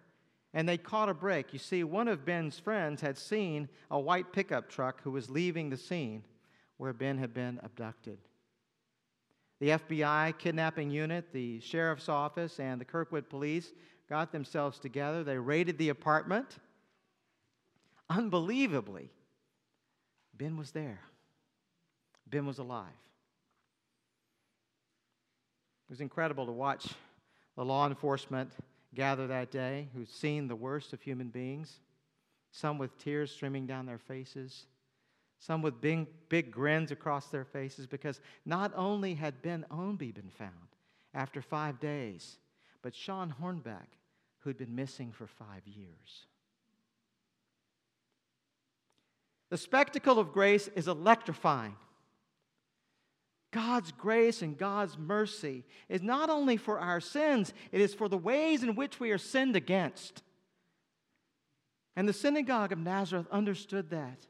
and 0.53 0.67
they 0.67 0.77
caught 0.77 1.09
a 1.09 1.13
break. 1.13 1.51
You 1.51 1.59
see, 1.59 1.83
one 1.83 2.07
of 2.07 2.25
Ben's 2.25 2.57
friends 2.57 3.01
had 3.01 3.17
seen 3.17 3.67
a 3.91 3.99
white 3.99 4.31
pickup 4.31 4.69
truck 4.69 5.01
who 5.03 5.11
was 5.11 5.29
leaving 5.29 5.69
the 5.69 5.77
scene 5.77 6.23
where 6.77 6.93
Ben 6.93 7.17
had 7.17 7.33
been 7.33 7.59
abducted. 7.61 8.17
The 9.59 9.69
FBI 9.69 10.37
kidnapping 10.37 10.89
unit, 10.89 11.31
the 11.33 11.59
sheriff's 11.59 12.07
office, 12.09 12.59
and 12.59 12.79
the 12.79 12.85
Kirkwood 12.85 13.29
police 13.29 13.73
got 14.09 14.31
themselves 14.31 14.79
together. 14.79 15.23
They 15.23 15.37
raided 15.37 15.77
the 15.77 15.89
apartment. 15.89 16.57
Unbelievably, 18.09 19.09
Ben 20.37 20.57
was 20.57 20.71
there. 20.71 21.01
Ben 22.27 22.45
was 22.45 22.59
alive. 22.59 22.87
It 25.87 25.91
was 25.91 26.01
incredible 26.01 26.45
to 26.45 26.51
watch 26.51 26.87
the 27.55 27.65
law 27.65 27.87
enforcement 27.87 28.51
gather 28.93 29.27
that 29.27 29.51
day 29.51 29.87
who'd 29.93 30.09
seen 30.09 30.47
the 30.47 30.55
worst 30.55 30.93
of 30.93 31.01
human 31.01 31.27
beings, 31.29 31.79
some 32.51 32.77
with 32.77 32.97
tears 32.97 33.31
streaming 33.31 33.65
down 33.67 33.85
their 33.85 33.97
faces, 33.97 34.65
some 35.39 35.61
with 35.61 35.81
big, 35.81 36.07
big 36.29 36.49
grins 36.51 36.91
across 36.91 37.27
their 37.27 37.43
faces, 37.43 37.85
because 37.85 38.19
not 38.45 38.71
only 38.75 39.13
had 39.13 39.41
Ben 39.41 39.65
Ownby 39.69 40.13
been 40.13 40.29
found 40.29 40.51
after 41.13 41.41
five 41.41 41.79
days, 41.79 42.37
but 42.85 42.93
Shawn 42.93 43.33
Hornbeck, 43.41 43.97
who'd 44.41 44.59
been 44.59 44.75
missing 44.75 45.11
for 45.11 45.25
five 45.25 45.65
years. 45.65 46.27
The 49.49 49.57
spectacle 49.57 50.19
of 50.19 50.31
grace 50.31 50.69
is 50.75 50.87
electrifying. 50.87 51.77
God's 53.51 53.91
grace 53.91 54.43
and 54.43 54.55
God's 54.55 54.99
mercy 54.99 55.63
is 55.89 56.03
not 56.03 56.29
only 56.29 56.57
for 56.57 56.79
our 56.79 56.99
sins, 56.99 57.55
it 57.71 57.81
is 57.81 57.95
for 57.95 58.07
the 58.07 58.19
ways 58.19 58.61
in 58.61 58.75
which 58.75 58.99
we 58.99 59.09
are 59.09 59.17
sinned 59.17 59.55
against. 59.55 60.21
And 61.95 62.07
the 62.07 62.13
synagogue 62.13 62.71
of 62.71 62.77
Nazareth 62.77 63.25
understood 63.31 63.89
that. 63.89 64.27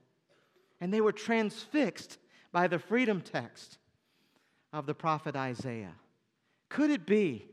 And 0.80 0.94
they 0.94 1.02
were 1.02 1.12
transfixed 1.12 2.20
by 2.54 2.70
the 2.70 2.80
freedom 2.80 3.20
text 3.20 3.80
of 4.72 4.86
the 4.86 4.96
prophet 4.96 5.36
Isaiah. 5.36 5.96
Could 6.70 6.90
it 6.90 7.06
be 7.06 7.50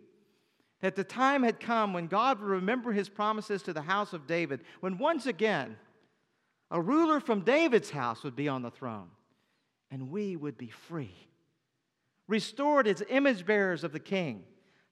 that 0.83 0.95
the 0.95 1.05
time 1.05 1.43
had 1.43 1.59
come 1.59 1.93
when 1.93 2.07
God 2.07 2.41
would 2.41 2.49
remember 2.49 2.93
his 2.93 3.09
promises 3.09 3.63
to 3.63 3.73
the 3.73 3.83
house 3.83 4.13
of 4.13 4.27
David, 4.27 4.61
when 4.81 4.99
once 4.99 5.27
again 5.27 5.77
a 6.71 6.81
ruler 6.81 7.19
from 7.19 7.41
David's 7.41 7.91
house 7.91 8.23
would 8.23 8.37
be 8.37 8.49
on 8.49 8.63
the 8.63 8.71
throne, 8.71 9.09
and 9.91 10.11
we 10.11 10.37
would 10.37 10.59
be 10.59 10.69
free? 10.69 11.29
restored 12.33 12.89
as 12.89 13.03
image 13.11 13.45
bearers 13.45 13.85
of 13.85 13.93
the 13.93 14.01
King, 14.01 14.43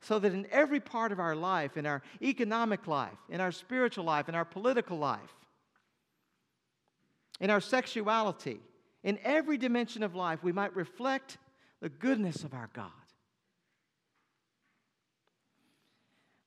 so 0.00 0.18
that 0.18 0.32
in 0.32 0.46
every 0.50 0.78
part 0.80 1.12
of 1.12 1.18
our 1.18 1.34
life, 1.34 1.76
in 1.76 1.86
our 1.86 2.02
economic 2.22 2.86
life, 2.86 3.16
in 3.28 3.40
our 3.40 3.50
spiritual 3.52 4.04
life, 4.04 4.28
in 4.28 4.34
our 4.34 4.44
political 4.44 4.98
life, 4.98 5.34
in 7.40 7.50
our 7.50 7.60
sexuality, 7.60 8.60
in 9.02 9.18
every 9.24 9.56
dimension 9.56 10.02
of 10.02 10.14
life, 10.14 10.42
we 10.42 10.52
might 10.52 10.76
reflect 10.76 11.38
the 11.80 11.88
goodness 11.88 12.44
of 12.44 12.52
our 12.52 12.68
God. 12.74 12.90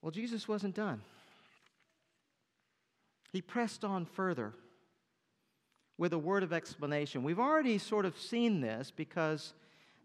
Well, 0.03 0.12
Jesus 0.12 0.50
wasn't 0.50 0.75
done. 0.75 1.01
He 3.31 3.41
pressed 3.41 3.86
on 3.86 4.05
further 4.05 4.53
with 5.98 6.12
a 6.12 6.19
word 6.19 6.43
of 6.43 6.51
explanation. 6.51 7.24
We've 7.24 7.39
already 7.39 7.77
sort 7.77 8.05
of 8.05 8.19
seen 8.19 8.60
this 8.60 8.91
because 8.91 9.53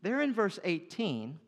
there 0.01 0.21
in 0.21 0.33
verse 0.33 0.61
18, 0.63 1.41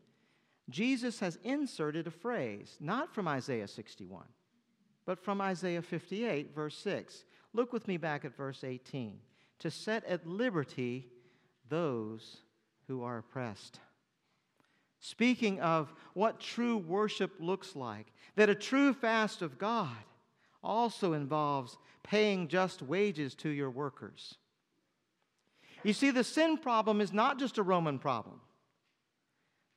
Jesus 0.69 1.21
has 1.21 1.39
inserted 1.45 2.07
a 2.07 2.11
phrase, 2.11 2.75
not 2.81 3.15
from 3.15 3.25
Isaiah 3.25 3.69
61, 3.69 4.25
but 5.05 5.17
from 5.17 5.39
Isaiah 5.39 5.81
58, 5.81 6.53
verse 6.53 6.77
6. 6.77 7.23
Look 7.53 7.71
with 7.71 7.87
me 7.87 7.95
back 7.95 8.25
at 8.25 8.35
verse 8.35 8.65
18. 8.65 9.17
To 9.59 9.71
set 9.71 10.03
at 10.03 10.27
liberty 10.27 11.07
those 11.69 12.39
who 12.89 13.01
are 13.03 13.19
oppressed. 13.19 13.79
Speaking 15.01 15.59
of 15.59 15.91
what 16.13 16.39
true 16.39 16.77
worship 16.77 17.33
looks 17.39 17.75
like, 17.75 18.13
that 18.35 18.49
a 18.49 18.55
true 18.55 18.93
fast 18.93 19.41
of 19.41 19.57
God 19.57 19.89
also 20.63 21.13
involves 21.13 21.77
paying 22.03 22.47
just 22.47 22.83
wages 22.83 23.33
to 23.35 23.49
your 23.49 23.71
workers. 23.71 24.35
You 25.83 25.93
see, 25.93 26.11
the 26.11 26.23
sin 26.23 26.57
problem 26.57 27.01
is 27.01 27.11
not 27.11 27.39
just 27.39 27.57
a 27.57 27.63
Roman 27.63 27.97
problem. 27.97 28.41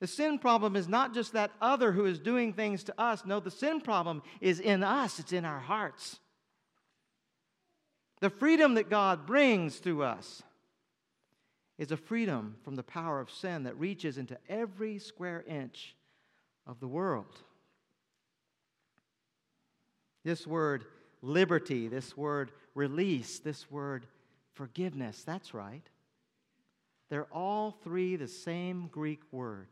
The 0.00 0.06
sin 0.06 0.38
problem 0.38 0.76
is 0.76 0.88
not 0.88 1.14
just 1.14 1.32
that 1.32 1.52
other 1.58 1.92
who 1.92 2.04
is 2.04 2.18
doing 2.18 2.52
things 2.52 2.84
to 2.84 3.00
us. 3.00 3.24
No, 3.24 3.40
the 3.40 3.50
sin 3.50 3.80
problem 3.80 4.22
is 4.42 4.60
in 4.60 4.82
us, 4.82 5.18
it's 5.18 5.32
in 5.32 5.46
our 5.46 5.60
hearts. 5.60 6.18
The 8.20 8.28
freedom 8.28 8.74
that 8.74 8.90
God 8.90 9.24
brings 9.24 9.76
through 9.76 10.02
us 10.02 10.42
is 11.78 11.90
a 11.90 11.96
freedom 11.96 12.56
from 12.62 12.76
the 12.76 12.82
power 12.82 13.20
of 13.20 13.30
sin 13.30 13.64
that 13.64 13.78
reaches 13.78 14.18
into 14.18 14.38
every 14.48 14.98
square 14.98 15.44
inch 15.46 15.94
of 16.66 16.80
the 16.80 16.88
world. 16.88 17.42
This 20.24 20.46
word 20.46 20.84
liberty, 21.20 21.88
this 21.88 22.16
word 22.16 22.52
release, 22.74 23.38
this 23.38 23.70
word 23.70 24.06
forgiveness, 24.52 25.22
that's 25.24 25.52
right. 25.52 25.82
They're 27.10 27.32
all 27.32 27.72
three 27.82 28.16
the 28.16 28.28
same 28.28 28.88
Greek 28.88 29.20
word. 29.30 29.68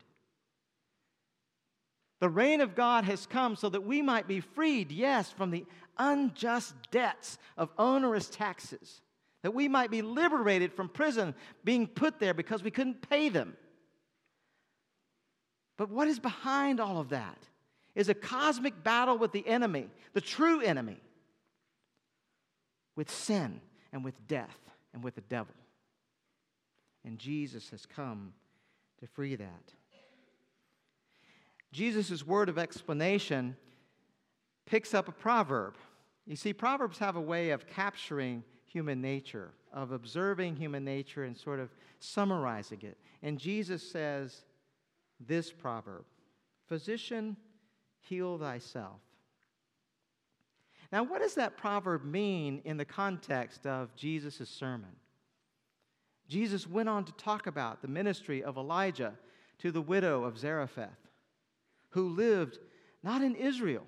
The 2.19 2.29
reign 2.29 2.61
of 2.61 2.75
God 2.75 3.03
has 3.05 3.25
come 3.25 3.55
so 3.55 3.69
that 3.69 3.83
we 3.83 4.01
might 4.01 4.27
be 4.27 4.39
freed, 4.39 4.91
yes, 4.91 5.31
from 5.31 5.51
the 5.51 5.65
unjust 5.97 6.73
debts 6.91 7.37
of 7.57 7.69
onerous 7.77 8.29
taxes, 8.29 9.01
that 9.43 9.53
we 9.53 9.67
might 9.67 9.91
be 9.91 10.01
liberated 10.01 10.73
from 10.73 10.89
prison 10.89 11.35
being 11.63 11.85
put 11.85 12.17
there 12.17 12.33
because 12.33 12.63
we 12.63 12.71
couldn't 12.71 13.07
pay 13.07 13.29
them. 13.29 13.55
But 15.77 15.89
what 15.89 16.07
is 16.07 16.19
behind 16.19 16.79
all 16.79 16.99
of 16.99 17.09
that 17.09 17.37
is 17.93 18.09
a 18.09 18.13
cosmic 18.13 18.83
battle 18.83 19.17
with 19.17 19.31
the 19.31 19.45
enemy, 19.47 19.89
the 20.13 20.21
true 20.21 20.61
enemy, 20.61 20.99
with 22.95 23.11
sin 23.11 23.59
and 23.91 24.03
with 24.03 24.15
death 24.27 24.57
and 24.93 25.03
with 25.03 25.15
the 25.15 25.21
devil. 25.21 25.53
And 27.05 27.19
Jesus 27.19 27.69
has 27.71 27.85
come 27.85 28.33
to 28.99 29.07
free 29.07 29.35
that. 29.35 29.73
Jesus' 31.73 32.25
word 32.25 32.49
of 32.49 32.57
explanation 32.57 33.57
picks 34.65 34.93
up 34.93 35.07
a 35.07 35.11
proverb. 35.11 35.75
You 36.25 36.35
see, 36.35 36.53
proverbs 36.53 36.99
have 36.99 37.15
a 37.15 37.21
way 37.21 37.49
of 37.49 37.67
capturing 37.67 38.43
human 38.73 38.99
nature, 38.99 39.51
of 39.71 39.91
observing 39.91 40.55
human 40.55 40.83
nature 40.83 41.23
and 41.23 41.37
sort 41.37 41.59
of 41.59 41.69
summarizing 41.99 42.79
it. 42.81 42.97
And 43.21 43.39
Jesus 43.39 43.87
says 43.89 44.43
this 45.19 45.51
proverb 45.51 46.03
Physician, 46.67 47.37
heal 47.99 48.37
thyself. 48.37 48.99
Now, 50.91 51.03
what 51.03 51.21
does 51.21 51.35
that 51.35 51.55
proverb 51.55 52.03
mean 52.03 52.61
in 52.65 52.77
the 52.77 52.85
context 52.85 53.65
of 53.65 53.95
Jesus' 53.95 54.49
sermon? 54.49 54.91
Jesus 56.27 56.67
went 56.67 56.89
on 56.89 57.05
to 57.05 57.11
talk 57.13 57.47
about 57.47 57.81
the 57.81 57.87
ministry 57.87 58.43
of 58.43 58.57
Elijah 58.57 59.13
to 59.59 59.71
the 59.71 59.81
widow 59.81 60.23
of 60.23 60.37
Zarephath, 60.37 61.09
who 61.89 62.09
lived 62.09 62.59
not 63.03 63.21
in 63.21 63.35
Israel, 63.35 63.85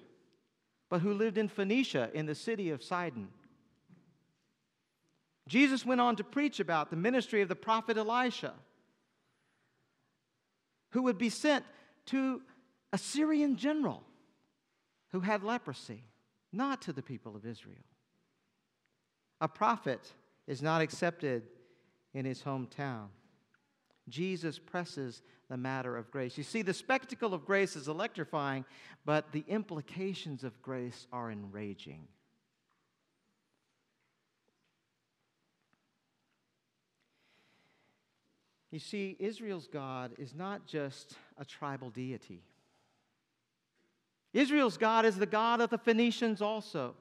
but 0.90 1.02
who 1.02 1.14
lived 1.14 1.38
in 1.38 1.48
Phoenicia 1.48 2.12
in 2.14 2.26
the 2.26 2.36
city 2.36 2.70
of 2.70 2.84
Sidon. 2.84 3.30
Jesus 5.48 5.86
went 5.86 6.02
on 6.02 6.16
to 6.16 6.24
preach 6.24 6.60
about 6.60 6.90
the 6.90 6.96
ministry 6.96 7.42
of 7.42 7.50
the 7.50 7.56
prophet 7.56 7.98
Elisha, 7.98 8.54
who 10.92 11.04
would 11.04 11.18
be 11.18 11.30
sent 11.30 11.66
to 12.08 12.42
a 12.94 12.98
Syrian 12.98 13.56
general 13.56 14.04
who 15.12 15.20
had 15.20 15.44
leprosy, 15.44 16.04
not 16.52 16.82
to 16.84 16.94
the 16.94 17.02
people 17.02 17.36
of 17.36 17.46
Israel. 17.46 17.78
A 19.42 19.48
prophet 19.48 20.14
is 20.48 20.62
not 20.62 20.82
accepted 20.82 21.44
in 22.14 22.26
his 22.26 22.42
hometown. 22.42 23.08
Jesus 24.08 24.58
presses 24.58 25.22
the 25.50 25.58
matter 25.58 25.98
of 25.98 26.12
grace. 26.12 26.38
You 26.38 26.44
see, 26.44 26.62
the 26.62 26.74
spectacle 26.74 27.34
of 27.34 27.46
grace 27.46 27.76
is 27.76 27.88
electrifying, 27.88 28.66
but 29.04 29.32
the 29.32 29.44
implications 29.48 30.44
of 30.44 30.62
grace 30.62 31.08
are 31.12 31.32
enraging. 31.32 32.08
You 38.76 38.80
see, 38.80 39.16
Israel's 39.22 39.68
God 39.68 40.12
is 40.18 40.36
not 40.36 40.68
just 40.68 41.16
a 41.38 41.46
tribal 41.46 41.92
deity. 41.92 42.44
Israel's 44.34 44.76
God 44.76 45.06
is 45.06 45.16
the 45.16 45.26
God 45.26 45.62
of 45.62 45.70
the 45.70 45.78
Phoenicians 45.78 46.42
also. 46.42 46.94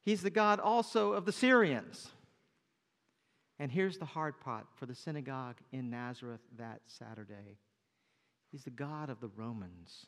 He's 0.00 0.22
the 0.22 0.30
God 0.30 0.58
also 0.58 1.12
of 1.12 1.26
the 1.26 1.30
Syrians. 1.32 2.08
And 3.58 3.70
here's 3.70 3.98
the 3.98 4.06
hard 4.06 4.40
part 4.40 4.64
for 4.76 4.86
the 4.86 4.94
synagogue 4.94 5.56
in 5.72 5.90
Nazareth 5.90 6.40
that 6.56 6.80
Saturday 6.86 7.58
He's 8.50 8.64
the 8.64 8.70
God 8.70 9.10
of 9.10 9.20
the 9.20 9.28
Romans, 9.36 10.06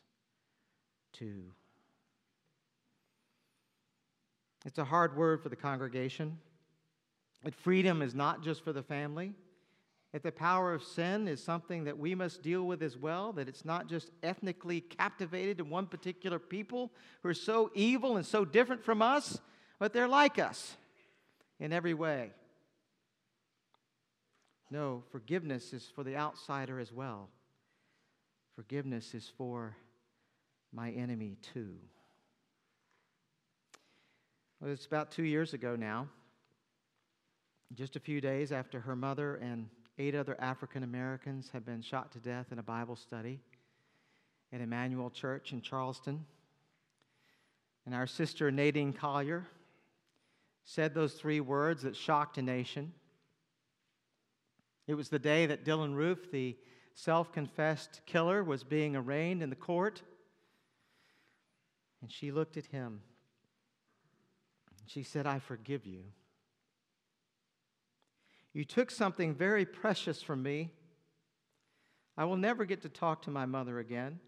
too. 1.11 1.43
It's 4.65 4.79
a 4.79 4.83
hard 4.83 5.15
word 5.15 5.43
for 5.43 5.49
the 5.49 5.55
congregation. 5.55 6.39
But 7.43 7.53
freedom 7.53 8.01
is 8.01 8.15
not 8.15 8.41
just 8.43 8.63
for 8.63 8.73
the 8.73 8.81
family. 8.81 9.35
That 10.13 10.23
the 10.23 10.31
power 10.31 10.73
of 10.73 10.83
sin 10.83 11.27
is 11.27 11.43
something 11.43 11.85
that 11.85 11.97
we 11.97 12.13
must 12.13 12.43
deal 12.43 12.63
with 12.63 12.81
as 12.83 12.95
well, 12.95 13.33
that 13.33 13.49
it's 13.49 13.65
not 13.65 13.87
just 13.87 14.11
ethnically 14.21 14.79
captivated 14.79 15.57
to 15.57 15.63
one 15.63 15.87
particular 15.87 16.37
people 16.39 16.91
who 17.23 17.29
are 17.29 17.33
so 17.33 17.71
evil 17.73 18.15
and 18.15 18.25
so 18.25 18.45
different 18.45 18.85
from 18.85 19.01
us, 19.01 19.39
but 19.79 19.91
they're 19.91 20.07
like 20.07 20.37
us 20.37 20.77
in 21.59 21.73
every 21.73 21.95
way. 21.95 22.31
No, 24.69 25.03
forgiveness 25.11 25.73
is 25.73 25.91
for 25.95 26.03
the 26.03 26.15
outsider 26.15 26.79
as 26.79 26.93
well. 26.93 27.29
Forgiveness 28.55 29.15
is 29.15 29.31
for 29.35 29.75
my 30.71 30.91
enemy 30.91 31.37
too. 31.53 31.75
Well, 34.59 34.71
it's 34.71 34.85
about 34.85 35.11
two 35.11 35.23
years 35.23 35.53
ago 35.53 35.75
now, 35.75 36.07
just 37.73 37.95
a 37.95 37.99
few 37.99 38.21
days 38.21 38.51
after 38.51 38.79
her 38.79 38.95
mother 38.95 39.35
and 39.35 39.69
eight 39.97 40.15
other 40.15 40.35
African 40.39 40.83
Americans 40.83 41.49
had 41.53 41.65
been 41.65 41.81
shot 41.81 42.11
to 42.13 42.19
death 42.19 42.47
in 42.51 42.59
a 42.59 42.63
Bible 42.63 42.95
study 42.95 43.39
at 44.51 44.61
Emanuel 44.61 45.09
Church 45.09 45.53
in 45.53 45.61
Charleston. 45.61 46.25
And 47.85 47.93
our 47.93 48.07
sister 48.07 48.51
Nadine 48.51 48.93
Collier 48.93 49.45
said 50.63 50.93
those 50.93 51.13
three 51.13 51.39
words 51.39 51.83
that 51.83 51.95
shocked 51.95 52.37
a 52.37 52.41
nation 52.41 52.93
it 54.87 54.95
was 54.95 55.09
the 55.09 55.19
day 55.19 55.45
that 55.45 55.63
Dylann 55.63 55.95
Roof, 55.95 56.31
the 56.31 56.57
self 56.93 57.31
confessed 57.31 58.01
killer, 58.05 58.43
was 58.43 58.63
being 58.63 58.95
arraigned 58.95 59.41
in 59.41 59.49
the 59.49 59.55
court. 59.55 60.01
And 62.01 62.11
she 62.11 62.31
looked 62.31 62.57
at 62.57 62.65
him. 62.65 63.01
She 64.85 65.03
said, 65.03 65.25
I 65.25 65.39
forgive 65.39 65.85
you. 65.85 66.03
You 68.53 68.63
took 68.63 68.91
something 68.91 69.33
very 69.33 69.65
precious 69.65 70.21
from 70.21 70.43
me. 70.43 70.71
I 72.15 72.25
will 72.25 72.37
never 72.37 72.65
get 72.65 72.83
to 72.83 72.89
talk 72.89 73.23
to 73.23 73.31
my 73.31 73.47
mother 73.47 73.79
again. 73.79 74.19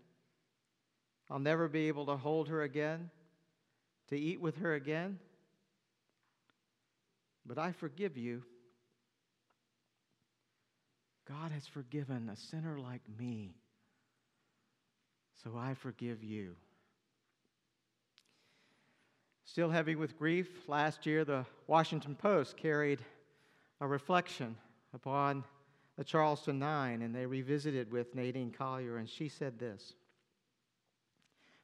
I'll 1.30 1.40
never 1.40 1.68
be 1.68 1.88
able 1.88 2.08
to 2.08 2.18
hold 2.18 2.50
her 2.50 2.64
again, 2.64 3.10
to 4.10 4.18
eat 4.18 4.42
with 4.42 4.58
her 4.58 4.74
again. 4.74 5.20
But 7.46 7.60
I 7.60 7.72
forgive 7.72 8.18
you. 8.18 8.44
God 11.28 11.52
has 11.52 11.66
forgiven 11.68 12.30
a 12.30 12.36
sinner 12.36 12.80
like 12.80 13.02
me, 13.18 13.56
so 15.44 15.56
I 15.58 15.74
forgive 15.74 16.24
you. 16.24 16.56
Still 19.44 19.70
heavy 19.70 19.96
with 19.96 20.18
grief, 20.18 20.68
last 20.68 21.06
year 21.06 21.24
the 21.26 21.46
Washington 21.68 22.16
Post 22.16 22.58
carried 22.58 23.00
a 23.82 23.88
reflection 23.88 24.56
upon 24.94 25.44
the 25.98 26.04
Charleston 26.04 26.60
Nine, 26.60 27.02
and 27.02 27.16
they 27.16 27.26
revisited 27.26 27.92
with 27.92 28.16
Nadine 28.16 28.52
Collier, 28.52 28.98
and 28.98 29.10
she 29.10 29.30
said 29.30 29.60
this 29.60 29.94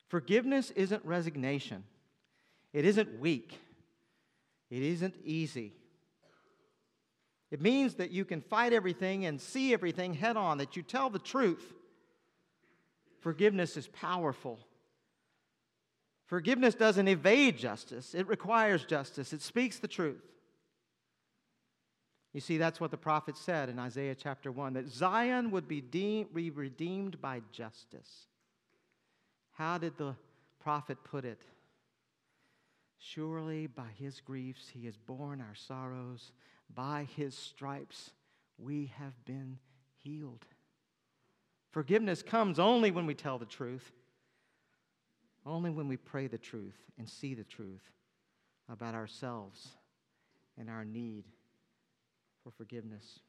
Forgiveness 0.07 0.71
isn't 0.71 1.03
resignation, 1.05 1.83
it 2.73 2.85
isn't 2.85 3.19
weak, 3.19 3.59
it 4.69 4.81
isn't 4.81 5.15
easy. 5.23 5.73
It 7.49 7.61
means 7.61 7.95
that 7.95 8.11
you 8.11 8.23
can 8.23 8.39
fight 8.39 8.71
everything 8.71 9.25
and 9.25 9.39
see 9.39 9.73
everything 9.73 10.13
head 10.13 10.37
on, 10.37 10.59
that 10.59 10.77
you 10.77 10.83
tell 10.83 11.09
the 11.09 11.19
truth. 11.19 11.73
Forgiveness 13.19 13.75
is 13.75 13.87
powerful. 13.87 14.57
Forgiveness 16.27 16.75
doesn't 16.75 17.09
evade 17.09 17.57
justice, 17.57 18.15
it 18.15 18.25
requires 18.27 18.85
justice, 18.85 19.33
it 19.33 19.41
speaks 19.41 19.79
the 19.79 19.87
truth. 19.89 20.23
You 22.33 22.39
see, 22.39 22.57
that's 22.57 22.79
what 22.79 22.91
the 22.91 22.97
prophet 22.97 23.37
said 23.37 23.67
in 23.67 23.77
Isaiah 23.77 24.15
chapter 24.15 24.51
1 24.51 24.73
that 24.73 24.89
Zion 24.89 25.51
would 25.51 25.67
be, 25.67 25.81
de- 25.81 26.25
be 26.33 26.49
redeemed 26.49 27.19
by 27.21 27.41
justice. 27.51 28.27
How 29.51 29.77
did 29.77 29.97
the 29.97 30.15
prophet 30.59 30.97
put 31.03 31.25
it? 31.25 31.41
Surely 32.97 33.67
by 33.67 33.89
his 33.97 34.21
griefs 34.21 34.69
he 34.73 34.85
has 34.85 34.95
borne 34.95 35.41
our 35.41 35.55
sorrows, 35.55 36.31
by 36.73 37.07
his 37.17 37.35
stripes 37.35 38.11
we 38.57 38.91
have 38.97 39.25
been 39.25 39.57
healed. 39.97 40.45
Forgiveness 41.71 42.21
comes 42.21 42.59
only 42.59 42.91
when 42.91 43.05
we 43.05 43.13
tell 43.13 43.39
the 43.39 43.45
truth, 43.45 43.91
only 45.45 45.69
when 45.69 45.87
we 45.87 45.97
pray 45.97 46.27
the 46.27 46.37
truth 46.37 46.77
and 46.97 47.09
see 47.09 47.33
the 47.33 47.43
truth 47.43 47.91
about 48.69 48.93
ourselves 48.93 49.69
and 50.57 50.69
our 50.69 50.85
need 50.85 51.25
for 52.43 52.51
forgiveness. 52.51 53.19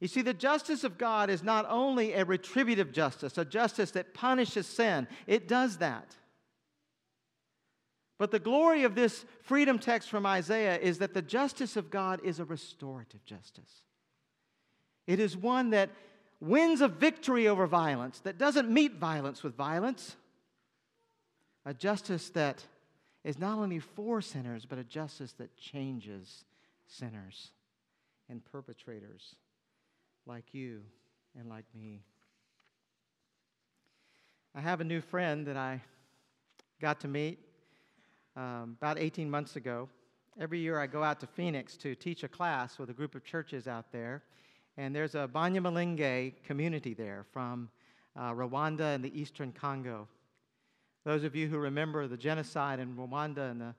You 0.00 0.06
see, 0.06 0.22
the 0.22 0.34
justice 0.34 0.84
of 0.84 0.96
God 0.96 1.28
is 1.28 1.42
not 1.42 1.66
only 1.68 2.12
a 2.12 2.24
retributive 2.24 2.92
justice, 2.92 3.36
a 3.36 3.44
justice 3.44 3.90
that 3.92 4.14
punishes 4.14 4.66
sin, 4.66 5.08
it 5.26 5.48
does 5.48 5.78
that. 5.78 6.14
But 8.16 8.30
the 8.30 8.38
glory 8.38 8.84
of 8.84 8.94
this 8.94 9.24
freedom 9.42 9.78
text 9.78 10.08
from 10.08 10.26
Isaiah 10.26 10.78
is 10.78 10.98
that 10.98 11.14
the 11.14 11.22
justice 11.22 11.76
of 11.76 11.90
God 11.90 12.20
is 12.24 12.38
a 12.38 12.44
restorative 12.44 13.24
justice. 13.24 13.82
It 15.06 15.20
is 15.20 15.36
one 15.36 15.70
that 15.70 15.90
wins 16.40 16.80
a 16.80 16.88
victory 16.88 17.48
over 17.48 17.66
violence, 17.66 18.20
that 18.20 18.38
doesn't 18.38 18.70
meet 18.70 18.94
violence 18.94 19.42
with 19.42 19.56
violence, 19.56 20.16
a 21.64 21.74
justice 21.74 22.28
that 22.30 22.62
is 23.24 23.38
not 23.38 23.58
only 23.58 23.80
for 23.80 24.20
sinners, 24.20 24.64
but 24.64 24.78
a 24.78 24.84
justice 24.84 25.32
that 25.32 25.56
changes 25.56 26.44
sinners 26.86 27.50
and 28.28 28.44
perpetrators 28.44 29.34
like 30.26 30.52
you 30.52 30.82
and 31.38 31.48
like 31.48 31.64
me. 31.74 32.02
I 34.54 34.60
have 34.60 34.80
a 34.80 34.84
new 34.84 35.00
friend 35.00 35.46
that 35.46 35.56
I 35.56 35.82
got 36.80 37.00
to 37.00 37.08
meet 37.08 37.38
um, 38.36 38.76
about 38.80 38.98
18 38.98 39.30
months 39.30 39.56
ago. 39.56 39.88
Every 40.40 40.58
year 40.58 40.78
I 40.78 40.86
go 40.86 41.02
out 41.02 41.20
to 41.20 41.26
Phoenix 41.26 41.76
to 41.78 41.94
teach 41.94 42.22
a 42.22 42.28
class 42.28 42.78
with 42.78 42.90
a 42.90 42.92
group 42.92 43.14
of 43.14 43.24
churches 43.24 43.66
out 43.66 43.90
there. 43.92 44.22
And 44.76 44.94
there's 44.94 45.16
a 45.16 45.28
Banyamulenge 45.32 46.34
community 46.44 46.94
there 46.94 47.24
from 47.32 47.68
uh, 48.16 48.32
Rwanda 48.32 48.94
and 48.94 49.04
the 49.04 49.20
eastern 49.20 49.52
Congo. 49.52 50.06
Those 51.04 51.24
of 51.24 51.34
you 51.34 51.48
who 51.48 51.58
remember 51.58 52.06
the 52.06 52.16
genocide 52.16 52.78
in 52.78 52.94
Rwanda 52.94 53.50
in 53.50 53.58
the, 53.58 53.74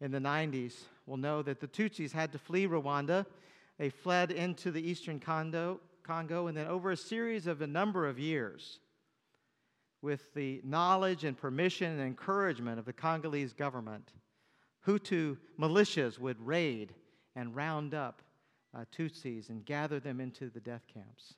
in 0.00 0.10
the 0.10 0.18
90s 0.18 0.74
will 1.06 1.16
know 1.16 1.42
that 1.42 1.60
the 1.60 1.66
Tutsis 1.66 2.12
had 2.12 2.30
to 2.32 2.38
flee 2.38 2.66
Rwanda. 2.66 3.26
They 3.78 3.90
fled 3.90 4.30
into 4.30 4.70
the 4.70 4.80
eastern 4.80 5.20
Congo, 5.20 5.80
Congo 6.02 6.46
and 6.46 6.56
then 6.56 6.66
over 6.66 6.90
a 6.90 6.96
series 6.96 7.46
of 7.46 7.60
a 7.60 7.66
number 7.66 8.06
of 8.06 8.18
years, 8.18 8.78
with 10.02 10.34
the 10.34 10.60
knowledge 10.64 11.24
and 11.24 11.36
permission 11.36 11.92
and 11.92 12.02
encouragement 12.02 12.78
of 12.78 12.84
the 12.84 12.92
Congolese 12.92 13.54
government, 13.54 14.12
Hutu 14.86 15.38
militias 15.58 16.18
would 16.18 16.44
raid 16.46 16.94
and 17.34 17.56
round 17.56 17.94
up 17.94 18.20
uh, 18.76 18.84
Tutsis 18.96 19.48
and 19.48 19.64
gather 19.64 19.98
them 19.98 20.20
into 20.20 20.50
the 20.50 20.60
death 20.60 20.82
camps. 20.92 21.34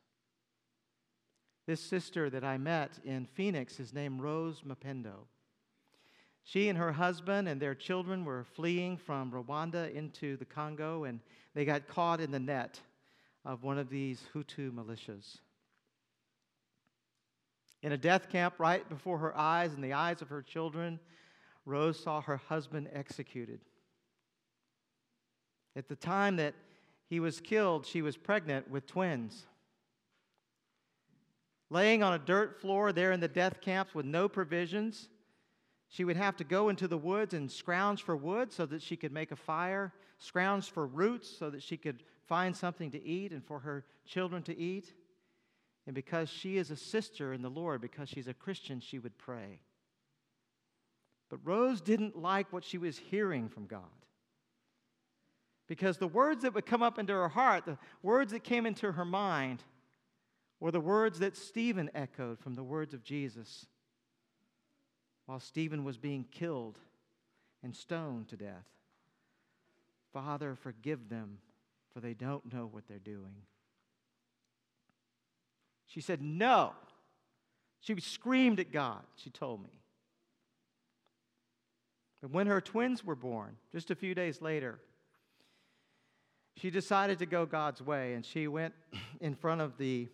This 1.67 1.81
sister 1.81 2.29
that 2.31 2.45
I 2.45 2.59
met 2.59 2.99
in 3.05 3.27
Phoenix 3.27 3.81
is 3.81 3.95
named 3.95 4.21
Rose 4.21 4.63
Mapendo. 4.63 5.27
She 6.47 6.69
and 6.69 6.79
her 6.79 6.93
husband 6.93 7.49
and 7.49 7.61
their 7.61 7.75
children 7.75 8.25
were 8.25 8.45
fleeing 8.45 8.99
from 8.99 9.33
Rwanda 9.33 9.93
into 9.93 10.37
the 10.37 10.45
Congo, 10.45 11.03
and 11.03 11.19
they 11.55 11.65
got 11.65 11.89
caught 11.89 12.21
in 12.21 12.31
the 12.31 12.39
net 12.39 12.81
of 13.45 13.65
one 13.65 13.79
of 13.79 13.91
these 13.91 14.23
Hutu 14.33 14.71
militias. 14.71 15.39
In 17.83 17.91
a 17.91 17.99
death 17.99 18.29
camp 18.29 18.55
right 18.59 18.89
before 18.89 19.19
her 19.19 19.37
eyes 19.37 19.75
and 19.75 19.83
the 19.83 19.95
eyes 19.95 20.23
of 20.23 20.29
her 20.29 20.41
children, 20.41 21.01
Rose 21.65 21.99
saw 21.99 22.21
her 22.21 22.37
husband 22.37 22.91
executed. 22.93 23.59
At 25.75 25.89
the 25.89 25.97
time 25.97 26.37
that 26.37 26.55
he 27.09 27.19
was 27.19 27.41
killed, 27.41 27.85
she 27.85 28.03
was 28.03 28.17
pregnant 28.17 28.71
with 28.71 28.87
twins. 28.87 29.47
Laying 31.71 32.05
on 32.05 32.13
a 32.13 32.21
dirt 32.21 32.61
floor 32.61 32.93
there 32.93 33.11
in 33.11 33.19
the 33.19 33.27
death 33.27 33.61
camps 33.61 33.97
with 33.97 34.07
no 34.07 34.29
provisions, 34.29 35.09
she 35.89 36.05
would 36.05 36.17
have 36.17 36.37
to 36.37 36.45
go 36.45 36.69
into 36.69 36.89
the 36.89 36.99
woods 36.99 37.35
and 37.35 37.51
scrounge 37.51 38.03
for 38.03 38.17
wood 38.17 38.53
so 38.53 38.67
that 38.67 38.83
she 38.83 38.97
could 38.97 39.13
make 39.13 39.31
a 39.31 39.37
fire, 39.37 39.93
scrounge 40.19 40.71
for 40.71 40.87
roots 40.87 41.29
so 41.29 41.51
that 41.51 41.63
she 41.63 41.77
could 41.77 42.03
find 42.27 42.57
something 42.57 42.91
to 42.91 43.05
eat 43.05 43.33
and 43.33 43.45
for 43.45 43.61
her 43.61 43.85
children 44.05 44.43
to 44.45 44.57
eat. 44.57 44.93
And 45.87 45.95
because 45.95 46.29
she 46.29 46.57
is 46.57 46.71
a 46.71 46.77
sister 46.77 47.33
in 47.33 47.43
the 47.43 47.51
Lord, 47.51 47.81
because 47.81 48.09
she's 48.09 48.27
a 48.27 48.35
Christian, 48.35 48.81
she 48.81 48.99
would 48.99 49.17
pray. 49.17 49.61
But 51.29 51.39
Rose 51.45 51.81
didn't 51.81 52.21
like 52.21 52.53
what 52.53 52.65
she 52.65 52.79
was 52.79 52.99
hearing 52.99 53.49
from 53.49 53.67
God. 53.67 53.83
Because 55.69 55.99
the 55.99 56.09
words 56.09 56.43
that 56.43 56.55
would 56.55 56.67
come 56.67 56.83
up 56.83 56.99
into 56.99 57.13
her 57.13 57.29
heart, 57.29 57.65
the 57.65 57.79
words 58.03 58.33
that 58.33 58.45
came 58.45 58.67
into 58.67 58.93
her 58.93 59.05
mind, 59.05 59.63
were 60.61 60.71
the 60.71 60.81
words 60.81 61.19
that 61.21 61.37
Stephen 61.37 61.91
echoed 61.95 62.39
from 62.39 62.55
the 62.55 62.63
words 62.65 62.95
of 62.95 63.05
Jesus 63.05 63.67
while 65.27 65.41
Stephen 65.41 65.85
was 65.85 65.99
being 65.99 66.25
killed 66.31 66.79
and 67.63 67.75
stoned 67.75 68.29
to 68.29 68.37
death. 68.37 68.67
Father, 70.13 70.55
forgive 70.55 71.09
them, 71.09 71.39
for 71.93 72.01
they 72.01 72.15
don't 72.15 72.53
know 72.53 72.69
what 72.71 72.87
they're 72.89 72.99
doing. 72.99 73.43
She 75.87 76.01
said, 76.01 76.23
No. 76.23 76.73
She 77.81 78.01
screamed 78.01 78.59
at 78.59 78.73
God, 78.73 79.03
she 79.17 79.31
told 79.31 79.63
me. 79.63 79.71
But 82.21 82.31
when 82.33 82.47
her 82.49 82.61
twins 82.61 83.05
were 83.05 83.15
born, 83.15 83.57
just 83.71 83.91
a 83.91 83.95
few 83.95 84.15
days 84.15 84.43
later, 84.43 84.81
she 86.57 86.71
decided 86.71 87.19
to 87.21 87.27
go 87.27 87.47
God's 87.47 87.83
way, 87.83 88.15
and 88.15 88.25
she 88.25 88.49
went 88.49 88.75
in 89.21 89.35
front 89.35 89.61
of 89.61 89.77
the 89.79 90.09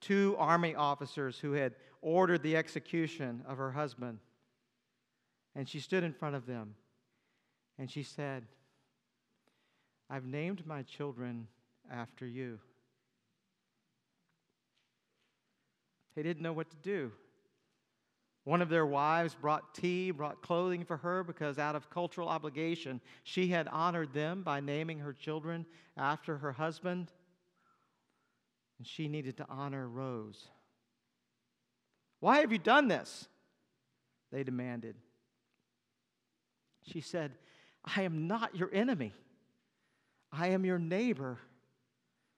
two 0.00 0.36
army 0.38 0.74
officers 0.74 1.38
who 1.38 1.52
had 1.52 1.74
ordered 2.02 2.42
the 2.42 2.56
execution 2.56 3.42
of 3.48 3.58
her 3.58 3.72
husband. 3.72 4.18
And 5.56 5.66
she 5.66 5.80
stood 5.80 6.04
in 6.04 6.12
front 6.12 6.36
of 6.36 6.46
them 6.46 6.74
and 7.78 7.90
she 7.90 8.02
said, 8.02 8.44
I've 10.08 10.26
named 10.26 10.66
my 10.66 10.82
children 10.82 11.48
after 11.90 12.26
you. 12.26 12.60
They 16.14 16.22
didn't 16.22 16.42
know 16.42 16.52
what 16.52 16.70
to 16.70 16.76
do. 16.76 17.10
One 18.44 18.62
of 18.62 18.68
their 18.68 18.86
wives 18.86 19.34
brought 19.34 19.74
tea, 19.74 20.12
brought 20.12 20.40
clothing 20.40 20.84
for 20.84 20.98
her 20.98 21.24
because, 21.24 21.58
out 21.58 21.74
of 21.74 21.90
cultural 21.90 22.28
obligation, 22.28 23.00
she 23.24 23.48
had 23.48 23.66
honored 23.66 24.12
them 24.12 24.42
by 24.42 24.60
naming 24.60 25.00
her 25.00 25.12
children 25.12 25.66
after 25.96 26.38
her 26.38 26.52
husband. 26.52 27.10
And 28.78 28.86
she 28.86 29.08
needed 29.08 29.38
to 29.38 29.46
honor 29.48 29.88
Rose. 29.88 30.46
Why 32.20 32.38
have 32.38 32.52
you 32.52 32.58
done 32.58 32.86
this? 32.88 33.26
They 34.30 34.44
demanded. 34.44 34.94
She 36.90 37.00
said, 37.00 37.32
I 37.84 38.02
am 38.02 38.26
not 38.26 38.56
your 38.56 38.70
enemy. 38.72 39.12
I 40.32 40.48
am 40.48 40.64
your 40.64 40.78
neighbor. 40.78 41.38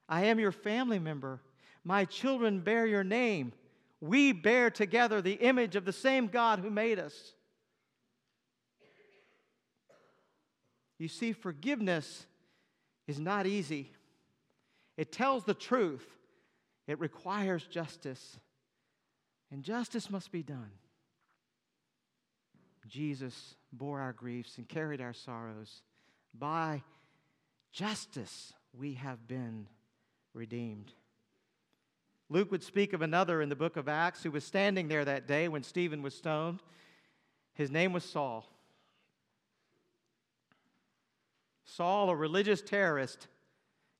I 0.07 0.25
am 0.25 0.39
your 0.39 0.51
family 0.51 0.99
member. 0.99 1.41
My 1.83 2.05
children 2.05 2.59
bear 2.59 2.85
your 2.85 3.03
name. 3.03 3.53
We 4.01 4.31
bear 4.31 4.69
together 4.69 5.21
the 5.21 5.33
image 5.33 5.75
of 5.75 5.85
the 5.85 5.93
same 5.93 6.27
God 6.27 6.59
who 6.59 6.69
made 6.69 6.99
us. 6.99 7.33
You 10.97 11.07
see, 11.07 11.31
forgiveness 11.31 12.25
is 13.07 13.19
not 13.19 13.47
easy. 13.47 13.91
It 14.97 15.11
tells 15.11 15.45
the 15.45 15.53
truth, 15.53 16.05
it 16.87 16.99
requires 16.99 17.63
justice, 17.63 18.37
and 19.51 19.63
justice 19.63 20.09
must 20.09 20.31
be 20.31 20.43
done. 20.43 20.71
Jesus 22.89 23.55
bore 23.71 23.99
our 23.99 24.13
griefs 24.13 24.57
and 24.57 24.67
carried 24.67 24.99
our 24.99 25.13
sorrows. 25.13 25.83
By 26.37 26.83
justice 27.71 28.53
we 28.73 28.95
have 28.95 29.27
been 29.27 29.67
redeemed. 30.33 30.91
Luke 32.29 32.51
would 32.51 32.63
speak 32.63 32.93
of 32.93 33.01
another 33.01 33.41
in 33.41 33.49
the 33.49 33.55
book 33.55 33.77
of 33.77 33.87
Acts 33.87 34.23
who 34.23 34.31
was 34.31 34.43
standing 34.43 34.87
there 34.87 35.05
that 35.05 35.27
day 35.27 35.47
when 35.47 35.63
Stephen 35.63 36.01
was 36.01 36.15
stoned. 36.15 36.61
His 37.53 37.71
name 37.71 37.91
was 37.91 38.03
Saul. 38.03 38.45
Saul, 41.65 42.09
a 42.09 42.15
religious 42.15 42.61
terrorist, 42.61 43.27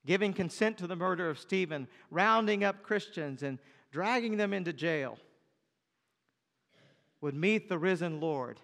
giving 0.05 0.33
consent 0.33 0.77
to 0.77 0.87
the 0.87 0.95
murder 0.95 1.29
of 1.29 1.39
Stephen, 1.39 1.87
rounding 2.09 2.63
up 2.63 2.83
Christians 2.83 3.43
and 3.43 3.59
dragging 3.91 4.37
them 4.37 4.53
into 4.53 4.73
jail, 4.73 5.17
would 7.21 7.35
meet 7.35 7.67
the 7.67 7.77
risen 7.77 8.19
Lord. 8.19 8.59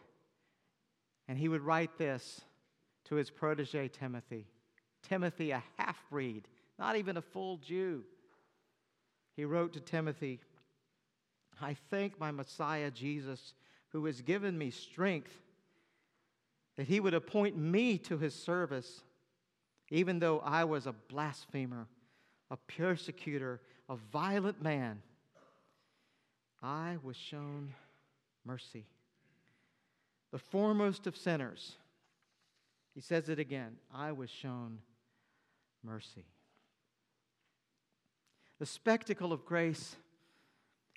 And 1.28 1.38
he 1.38 1.50
would 1.50 1.62
write 1.62 1.98
this 1.98 2.42
to 3.06 3.16
his 3.16 3.30
protege, 3.30 3.88
Timothy. 3.88 4.48
Timothy, 5.02 5.52
a 5.52 5.64
half 5.78 5.98
breed, 6.10 6.48
not 6.80 6.96
even 6.96 7.18
a 7.18 7.22
full 7.22 7.58
Jew 7.58 8.04
he 9.36 9.44
wrote 9.44 9.74
to 9.74 9.80
Timothy, 9.80 10.40
I 11.62 11.76
thank 11.90 12.20
my 12.20 12.32
Messiah 12.32 12.90
Jesus, 12.90 13.54
who 13.90 14.06
has 14.06 14.22
given 14.22 14.58
me 14.58 14.72
strength, 14.72 15.42
that 16.78 16.88
he 16.88 17.00
would 17.00 17.14
appoint 17.14 17.58
me 17.58 17.98
to 18.00 18.18
his 18.18 18.34
service, 18.34 19.02
even 19.90 20.20
though 20.20 20.40
I 20.40 20.64
was 20.64 20.88
a 20.88 20.94
blasphemer, 21.10 21.88
a 22.50 22.58
persecutor, 22.58 23.62
a 23.90 23.96
violent 23.96 24.62
man. 24.62 25.02
I 26.62 26.98
was 27.04 27.16
shown 27.18 27.74
mercy. 28.46 28.86
The 30.36 30.40
foremost 30.40 31.08
of 31.08 31.16
sinners, 31.16 31.78
he 32.94 33.00
says 33.00 33.30
it 33.30 33.40
again 33.40 33.78
I 33.90 34.12
was 34.12 34.30
shown 34.30 34.80
mercy. 35.82 36.26
The 38.60 38.66
spectacle 38.66 39.32
of 39.32 39.46
grace 39.46 39.96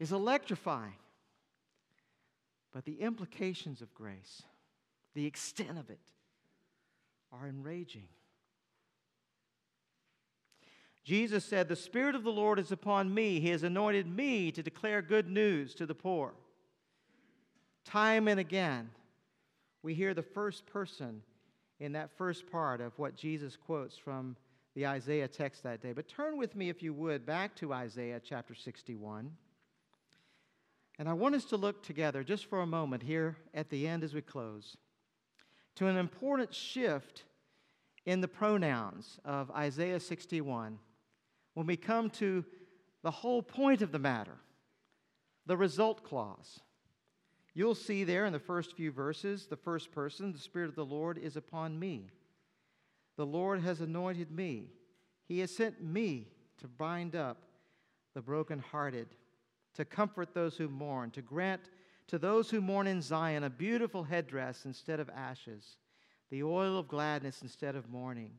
is 0.01 0.11
electrifying. 0.11 0.96
But 2.72 2.85
the 2.85 3.01
implications 3.01 3.81
of 3.81 3.94
grace, 3.94 4.42
the 5.14 5.27
extent 5.27 5.79
of 5.79 5.88
it, 5.88 6.01
are 7.31 7.46
enraging. 7.46 8.09
Jesus 11.05 11.44
said, 11.44 11.68
The 11.68 11.77
Spirit 11.77 12.16
of 12.16 12.24
the 12.24 12.33
Lord 12.33 12.59
is 12.59 12.72
upon 12.72 13.14
me. 13.14 13.38
He 13.38 13.51
has 13.51 13.62
anointed 13.62 14.09
me 14.09 14.51
to 14.51 14.64
declare 14.64 15.01
good 15.01 15.31
news 15.31 15.77
to 15.77 15.87
the 15.87 15.94
poor. 15.94 16.35
Time 17.85 18.27
and 18.27 18.40
again, 18.40 18.90
we 19.82 19.94
hear 19.94 20.14
the 20.14 20.22
first 20.22 20.66
person 20.66 21.22
in 21.80 21.92
that 21.92 22.10
first 22.16 22.50
part 22.50 22.80
of 22.80 22.98
what 22.98 23.14
Jesus 23.14 23.56
quotes 23.56 23.96
from 23.96 24.36
the 24.74 24.86
Isaiah 24.86 25.28
text 25.28 25.62
that 25.62 25.80
day. 25.80 25.92
But 25.92 26.08
turn 26.08 26.36
with 26.36 26.56
me, 26.56 26.68
if 26.68 26.82
you 26.82 26.92
would, 26.94 27.24
back 27.24 27.54
to 27.56 27.72
Isaiah 27.72 28.20
chapter 28.22 28.54
61. 28.54 29.30
And 30.98 31.08
I 31.08 31.12
want 31.12 31.34
us 31.34 31.44
to 31.46 31.56
look 31.56 31.82
together 31.82 32.24
just 32.24 32.46
for 32.46 32.60
a 32.60 32.66
moment 32.66 33.02
here 33.02 33.36
at 33.54 33.70
the 33.70 33.86
end 33.86 34.02
as 34.02 34.14
we 34.14 34.20
close 34.20 34.76
to 35.76 35.86
an 35.86 35.96
important 35.96 36.52
shift 36.52 37.22
in 38.04 38.20
the 38.20 38.26
pronouns 38.26 39.20
of 39.24 39.48
Isaiah 39.52 40.00
61 40.00 40.76
when 41.54 41.66
we 41.66 41.76
come 41.76 42.10
to 42.10 42.44
the 43.04 43.12
whole 43.12 43.42
point 43.42 43.80
of 43.80 43.92
the 43.92 43.98
matter, 44.00 44.38
the 45.46 45.56
result 45.56 46.02
clause. 46.02 46.60
You'll 47.54 47.74
see 47.74 48.04
there 48.04 48.26
in 48.26 48.32
the 48.32 48.38
first 48.38 48.76
few 48.76 48.92
verses, 48.92 49.46
the 49.46 49.56
first 49.56 49.90
person, 49.90 50.32
the 50.32 50.38
Spirit 50.38 50.68
of 50.68 50.76
the 50.76 50.84
Lord 50.84 51.18
is 51.18 51.37
upon 51.37 51.78
me. 51.78 52.08
The 53.16 53.26
Lord 53.26 53.61
has 53.62 53.80
anointed 53.80 54.30
me. 54.30 54.68
He 55.26 55.40
has 55.40 55.50
sent 55.50 55.82
me 55.82 56.28
to 56.58 56.68
bind 56.68 57.16
up 57.16 57.38
the 58.14 58.22
brokenhearted 58.22 59.08
to 59.74 59.84
comfort 59.84 60.34
those 60.34 60.56
who 60.56 60.68
mourn, 60.68 61.11
to 61.12 61.22
grant 61.22 61.70
to 62.08 62.18
those 62.18 62.50
who 62.50 62.61
mourn 62.61 62.87
in 62.87 63.02
Zion 63.02 63.44
a 63.44 63.50
beautiful 63.50 64.02
headdress 64.02 64.64
instead 64.64 64.98
of 64.98 65.11
ashes, 65.11 65.76
the 66.30 66.42
oil 66.42 66.78
of 66.78 66.88
gladness 66.88 67.42
instead 67.42 67.76
of 67.76 67.88
mourning. 67.88 68.32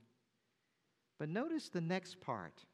But 1.18 1.30
notice 1.30 1.70
the 1.70 1.82
next 1.82 2.20
part. 2.20 2.66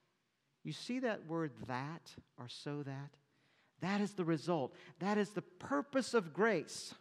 You 0.63 0.73
see 0.73 0.99
that 0.99 1.27
word 1.27 1.51
that 1.67 2.13
or 2.39 2.47
so 2.47 2.81
that? 2.83 3.11
That 3.81 4.01
is 4.01 4.13
the 4.13 4.25
result. 4.25 4.73
That 4.99 5.17
is 5.17 5.31
the 5.31 5.41
purpose 5.41 6.13
of 6.13 6.33
grace. 6.33 6.93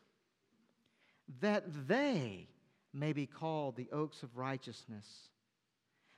That 1.41 1.65
they 1.89 2.49
may 2.93 3.13
be 3.13 3.27
called 3.27 3.77
the 3.77 3.89
oaks 3.93 4.23
of 4.23 4.37
righteousness. 4.37 5.07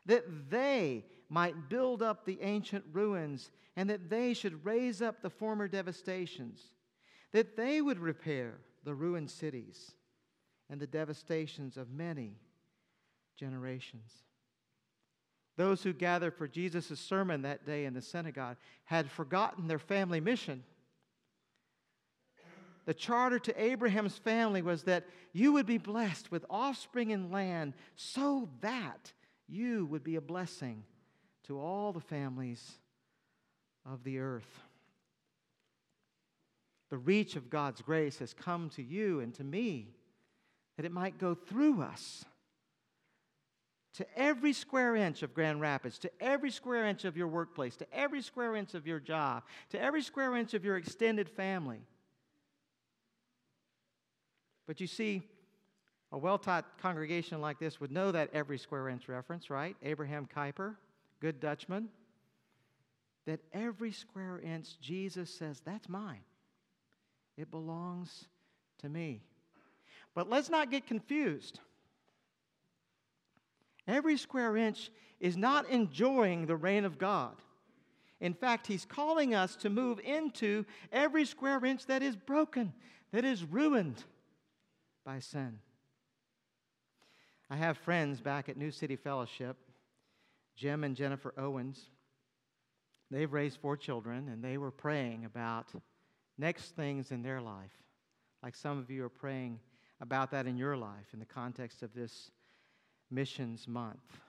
That 0.07 0.51
they 0.51 1.05
might 1.29 1.69
build 1.69 2.03
up 2.03 2.25
the 2.25 2.39
ancient 2.43 2.85
ruins 2.93 3.51
and 3.77 3.91
that 3.91 4.09
they 4.09 4.35
should 4.35 4.65
raise 4.65 5.03
up 5.03 5.21
the 5.21 5.31
former 5.31 5.69
devastations, 5.69 6.63
that 7.33 7.57
they 7.57 7.83
would 7.83 7.99
repair 7.99 8.55
the 8.85 8.95
ruined 8.95 9.31
cities 9.31 9.93
and 10.71 10.81
the 10.81 10.87
devastations 10.87 11.77
of 11.77 11.91
many 11.91 12.39
generations. 13.37 14.23
Those 15.57 15.83
who 15.83 15.93
gathered 15.93 16.35
for 16.35 16.47
Jesus' 16.47 17.01
sermon 17.01 17.43
that 17.43 17.65
day 17.65 17.87
in 17.87 17.95
the 17.95 18.03
synagogue 18.03 18.57
had 18.85 19.11
forgotten 19.11 19.69
their 19.69 19.79
family 19.79 20.21
mission. 20.21 20.63
The 22.85 22.95
charter 22.95 23.39
to 23.41 23.63
Abraham's 23.63 24.17
family 24.17 24.63
was 24.63 24.85
that 24.85 25.07
you 25.33 25.53
would 25.53 25.67
be 25.67 25.79
blessed 25.79 26.31
with 26.31 26.45
offspring 26.49 27.13
and 27.13 27.33
land 27.33 27.75
so 27.97 28.49
that 28.61 29.13
you 29.49 29.87
would 29.87 30.05
be 30.05 30.17
a 30.17 30.21
blessing 30.21 30.85
to 31.45 31.59
all 31.59 31.93
the 31.93 32.01
families 32.01 32.79
of 33.85 34.05
the 34.05 34.19
earth. 34.19 34.61
The 36.91 36.99
reach 36.99 37.35
of 37.35 37.51
God's 37.51 37.83
grace 37.83 38.19
has 38.19 38.33
come 38.33 38.71
to 38.71 38.83
you 38.83 39.21
and 39.21 39.35
to 39.35 39.45
me 39.45 39.89
that 40.77 40.87
it 40.87 40.93
might 40.93 41.19
go 41.19 41.35
through 41.35 41.83
us 41.83 42.25
to 43.97 44.07
every 44.17 44.53
square 44.53 44.97
inch 44.97 45.23
of 45.23 45.35
Grand 45.35 45.61
Rapids, 45.61 45.99
to 46.01 46.11
every 46.21 46.51
square 46.51 46.87
inch 46.87 47.05
of 47.05 47.17
your 47.17 47.29
workplace, 47.29 47.77
to 47.77 47.87
every 47.93 48.23
square 48.23 48.57
inch 48.57 48.75
of 48.75 48.87
your 48.87 49.01
job, 49.01 49.43
to 49.71 49.81
every 49.81 50.03
square 50.03 50.37
inch 50.37 50.55
of 50.55 50.65
your 50.65 50.77
extended 50.77 51.29
family. 51.29 51.81
But 54.67 54.81
you 54.81 54.87
see, 54.87 55.23
a 56.13 56.19
well 56.19 56.39
taught 56.39 56.79
congregation 56.81 57.41
like 57.41 57.59
this 57.59 57.81
would 57.81 57.91
know 57.91 58.13
that 58.13 58.31
every 58.33 58.59
square 58.59 58.89
inch 58.89 59.09
reference, 59.09 59.51
right? 59.51 59.77
Abraham 59.83 60.29
Kuyper, 60.35 60.77
good 61.21 61.41
Dutchman 61.41 61.89
that 63.27 63.41
every 63.53 63.93
square 63.93 64.41
inch, 64.43 64.81
Jesus 64.81 65.29
says, 65.31 65.61
that's 65.65 65.89
mine. 65.89 66.21
It 67.37 67.51
belongs 67.51 68.27
to 68.79 68.89
me. 68.89 69.21
But 70.15 70.31
let's 70.31 70.49
not 70.49 70.71
get 70.71 70.87
confused. 70.87 71.61
Every 73.87 74.17
square 74.17 74.57
inch 74.57 74.91
is 75.21 75.37
not 75.37 75.69
enjoying 75.69 76.47
the 76.47 76.57
reign 76.57 76.85
of 76.85 76.99
God. 76.99 77.37
In 78.21 78.35
fact, 78.35 78.67
He's 78.67 78.85
calling 78.85 79.35
us 79.35 79.57
to 79.57 79.71
move 79.71 80.01
into 80.01 80.65
every 80.93 81.25
square 81.25 81.65
inch 81.65 81.87
that 81.87 82.03
is 82.03 82.17
broken, 82.17 82.73
that 83.13 83.25
is 83.25 83.45
ruined 83.45 84.03
by 85.05 85.19
sin. 85.21 85.59
I 87.49 87.57
have 87.57 87.79
friends 87.79 88.21
back 88.21 88.49
at 88.49 88.57
New 88.57 88.71
City 88.71 88.97
Fellowship, 88.97 89.57
Jim 90.57 90.83
and 90.83 90.97
Jennifer 90.97 91.33
Owens. 91.39 91.91
They've 93.11 93.33
raised 93.33 93.61
four 93.61 93.77
children, 93.77 94.29
and 94.29 94.43
they 94.43 94.59
were 94.59 94.73
praying 94.73 95.25
about 95.25 95.67
next 96.39 96.75
things 96.75 97.13
in 97.13 97.23
their 97.23 97.41
life, 97.41 97.71
like 98.43 98.57
some 98.57 98.79
of 98.79 98.91
you 98.91 99.05
are 99.05 99.11
praying 99.11 99.61
about 100.01 100.31
that 100.33 100.47
in 100.47 100.57
your 100.57 100.77
life 100.77 101.07
in 101.13 101.21
the 101.21 101.25
context 101.25 101.83
of 101.83 101.95
this 101.95 102.31
missions 103.11 103.67
month. 103.69 104.21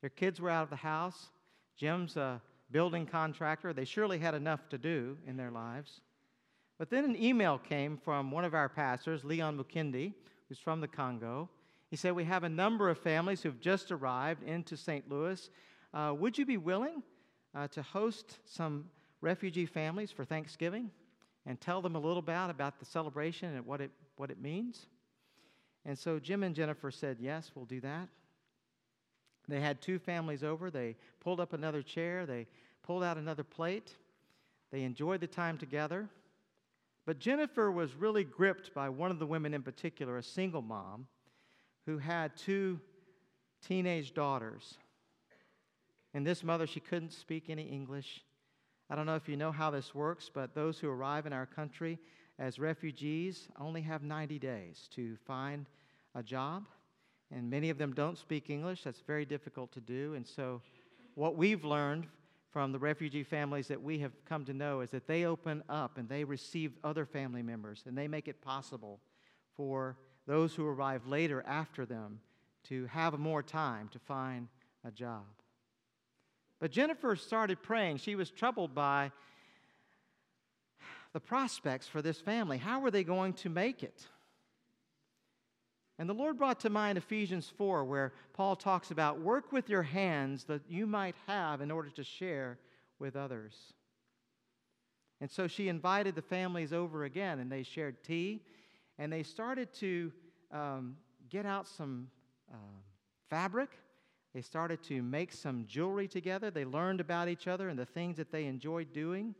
Their 0.00 0.10
kids 0.10 0.40
were 0.40 0.50
out 0.50 0.64
of 0.64 0.70
the 0.70 0.76
house. 0.76 1.30
Jim's 1.76 2.16
a 2.16 2.40
building 2.70 3.06
contractor. 3.06 3.72
They 3.72 3.84
surely 3.84 4.18
had 4.18 4.34
enough 4.34 4.68
to 4.70 4.78
do 4.78 5.16
in 5.26 5.36
their 5.36 5.50
lives. 5.50 6.00
But 6.78 6.90
then 6.90 7.04
an 7.04 7.16
email 7.16 7.58
came 7.58 7.96
from 7.96 8.30
one 8.30 8.44
of 8.44 8.54
our 8.54 8.68
pastors, 8.68 9.24
Leon 9.24 9.56
Mukindi, 9.56 10.12
who's 10.48 10.58
from 10.58 10.80
the 10.80 10.88
Congo. 10.88 11.48
He 11.90 11.96
said, 11.96 12.12
We 12.12 12.24
have 12.24 12.44
a 12.44 12.48
number 12.48 12.90
of 12.90 12.98
families 12.98 13.42
who've 13.42 13.60
just 13.60 13.92
arrived 13.92 14.42
into 14.42 14.76
St. 14.76 15.08
Louis. 15.08 15.48
Uh, 15.92 16.12
would 16.18 16.36
you 16.36 16.44
be 16.44 16.56
willing 16.56 17.02
uh, 17.54 17.68
to 17.68 17.82
host 17.82 18.38
some 18.44 18.86
refugee 19.20 19.66
families 19.66 20.10
for 20.10 20.24
Thanksgiving 20.24 20.90
and 21.46 21.60
tell 21.60 21.82
them 21.82 21.96
a 21.96 21.98
little 21.98 22.22
bit 22.22 22.34
about 22.48 22.78
the 22.78 22.84
celebration 22.84 23.54
and 23.54 23.66
what 23.66 23.80
it, 23.80 23.90
what 24.16 24.30
it 24.30 24.40
means. 24.40 24.86
And 25.86 25.98
so 25.98 26.18
Jim 26.18 26.42
and 26.42 26.54
Jennifer 26.54 26.90
said, 26.90 27.18
Yes, 27.20 27.50
we'll 27.54 27.66
do 27.66 27.80
that. 27.80 28.08
They 29.48 29.60
had 29.60 29.80
two 29.80 29.98
families 29.98 30.42
over. 30.42 30.70
They 30.70 30.96
pulled 31.20 31.40
up 31.40 31.52
another 31.52 31.82
chair, 31.82 32.26
they 32.26 32.46
pulled 32.82 33.02
out 33.02 33.16
another 33.16 33.44
plate. 33.44 33.96
They 34.72 34.82
enjoyed 34.82 35.20
the 35.20 35.28
time 35.28 35.56
together. 35.56 36.08
But 37.06 37.20
Jennifer 37.20 37.70
was 37.70 37.94
really 37.94 38.24
gripped 38.24 38.74
by 38.74 38.88
one 38.88 39.10
of 39.10 39.18
the 39.18 39.26
women 39.26 39.54
in 39.54 39.62
particular, 39.62 40.18
a 40.18 40.22
single 40.22 40.62
mom, 40.62 41.06
who 41.86 41.98
had 41.98 42.36
two 42.36 42.80
teenage 43.64 44.14
daughters. 44.14 44.78
And 46.12 46.26
this 46.26 46.42
mother, 46.42 46.66
she 46.66 46.80
couldn't 46.80 47.12
speak 47.12 47.50
any 47.50 47.64
English. 47.64 48.24
I 48.90 48.96
don't 48.96 49.06
know 49.06 49.16
if 49.16 49.28
you 49.28 49.36
know 49.36 49.52
how 49.52 49.70
this 49.70 49.94
works, 49.94 50.30
but 50.32 50.54
those 50.54 50.78
who 50.78 50.88
arrive 50.88 51.26
in 51.26 51.32
our 51.32 51.46
country 51.46 51.98
as 52.38 52.58
refugees 52.58 53.48
only 53.60 53.82
have 53.82 54.02
90 54.02 54.38
days 54.38 54.88
to 54.94 55.16
find 55.26 55.66
a 56.14 56.22
job. 56.22 56.64
And 57.30 57.48
many 57.48 57.70
of 57.70 57.78
them 57.78 57.92
don't 57.92 58.18
speak 58.18 58.50
English. 58.50 58.82
That's 58.82 59.00
very 59.00 59.24
difficult 59.24 59.72
to 59.72 59.80
do. 59.80 60.14
And 60.14 60.26
so, 60.26 60.60
what 61.14 61.36
we've 61.36 61.64
learned 61.64 62.06
from 62.50 62.70
the 62.70 62.78
refugee 62.78 63.24
families 63.24 63.68
that 63.68 63.82
we 63.82 63.98
have 63.98 64.12
come 64.24 64.44
to 64.44 64.52
know 64.52 64.80
is 64.80 64.90
that 64.90 65.06
they 65.06 65.24
open 65.24 65.62
up 65.68 65.98
and 65.98 66.08
they 66.08 66.22
receive 66.22 66.72
other 66.84 67.04
family 67.04 67.42
members 67.42 67.82
and 67.86 67.96
they 67.96 68.06
make 68.06 68.28
it 68.28 68.40
possible 68.40 69.00
for 69.56 69.96
those 70.26 70.54
who 70.54 70.66
arrive 70.66 71.06
later 71.06 71.42
after 71.46 71.84
them 71.84 72.20
to 72.64 72.86
have 72.86 73.18
more 73.18 73.42
time 73.42 73.88
to 73.88 73.98
find 73.98 74.48
a 74.84 74.90
job. 74.90 75.24
But 76.60 76.70
Jennifer 76.70 77.16
started 77.16 77.62
praying. 77.62 77.98
She 77.98 78.14
was 78.14 78.30
troubled 78.30 78.74
by 78.74 79.10
the 81.14 81.20
prospects 81.20 81.86
for 81.86 82.02
this 82.02 82.20
family. 82.20 82.58
How 82.58 82.80
were 82.80 82.90
they 82.90 83.04
going 83.04 83.32
to 83.34 83.48
make 83.48 83.82
it? 83.82 84.06
And 85.98 86.06
the 86.06 86.14
Lord 86.14 86.36
brought 86.36 86.60
to 86.60 86.70
mind 86.70 86.98
Ephesians 86.98 87.50
4, 87.56 87.84
where 87.84 88.12
Paul 88.34 88.56
talks 88.56 88.90
about 88.90 89.20
work 89.20 89.50
with 89.50 89.70
your 89.70 89.84
hands 89.84 90.44
that 90.44 90.60
you 90.68 90.86
might 90.86 91.14
have 91.26 91.62
in 91.62 91.70
order 91.70 91.88
to 91.90 92.04
share 92.04 92.58
with 92.98 93.16
others. 93.16 93.54
And 95.22 95.30
so 95.30 95.46
she 95.46 95.68
invited 95.68 96.14
the 96.14 96.22
families 96.22 96.74
over 96.74 97.04
again, 97.04 97.38
and 97.38 97.50
they 97.50 97.62
shared 97.62 98.04
tea, 98.04 98.42
and 98.98 99.10
they 99.10 99.22
started 99.22 99.72
to 99.74 100.12
um, 100.52 100.96
get 101.30 101.46
out 101.46 101.66
some 101.66 102.08
uh, 102.52 102.56
fabric 103.30 103.70
they 104.34 104.40
started 104.40 104.82
to 104.84 105.00
make 105.00 105.30
some 105.30 105.64
jewelry 105.68 106.08
together. 106.08 106.50
They 106.50 106.64
learned 106.64 107.00
about 107.00 107.28
each 107.28 107.46
other 107.46 107.68
and 107.68 107.78
the 107.78 107.86
things 107.86 108.16
that 108.16 108.32
they 108.32 108.46
enjoyed 108.46 108.92
doing. 108.92 109.36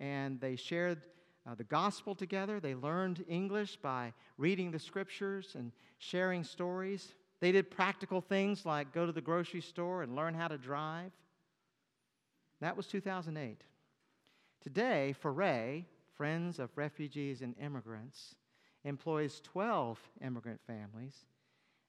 And 0.00 0.40
they 0.40 0.56
shared 0.56 1.02
uh, 1.46 1.54
the 1.54 1.64
gospel 1.64 2.14
together. 2.14 2.58
They 2.58 2.74
learned 2.74 3.24
English 3.28 3.76
by 3.76 4.12
reading 4.38 4.70
the 4.70 4.78
scriptures 4.78 5.54
and 5.54 5.72
sharing 5.98 6.42
stories. 6.42 7.14
They 7.40 7.52
did 7.52 7.70
practical 7.70 8.20
things 8.20 8.66
like 8.66 8.92
go 8.92 9.06
to 9.06 9.12
the 9.12 9.20
grocery 9.20 9.60
store 9.60 10.02
and 10.02 10.16
learn 10.16 10.34
how 10.34 10.48
to 10.48 10.58
drive. 10.58 11.12
That 12.60 12.76
was 12.76 12.86
2008. 12.86 13.62
Today, 14.60 15.14
Foray, 15.18 15.84
Friends 16.14 16.58
of 16.58 16.70
Refugees 16.76 17.40
and 17.40 17.54
Immigrants, 17.58 18.34
employs 18.84 19.40
12 19.40 19.98
immigrant 20.22 20.60
families. 20.66 21.24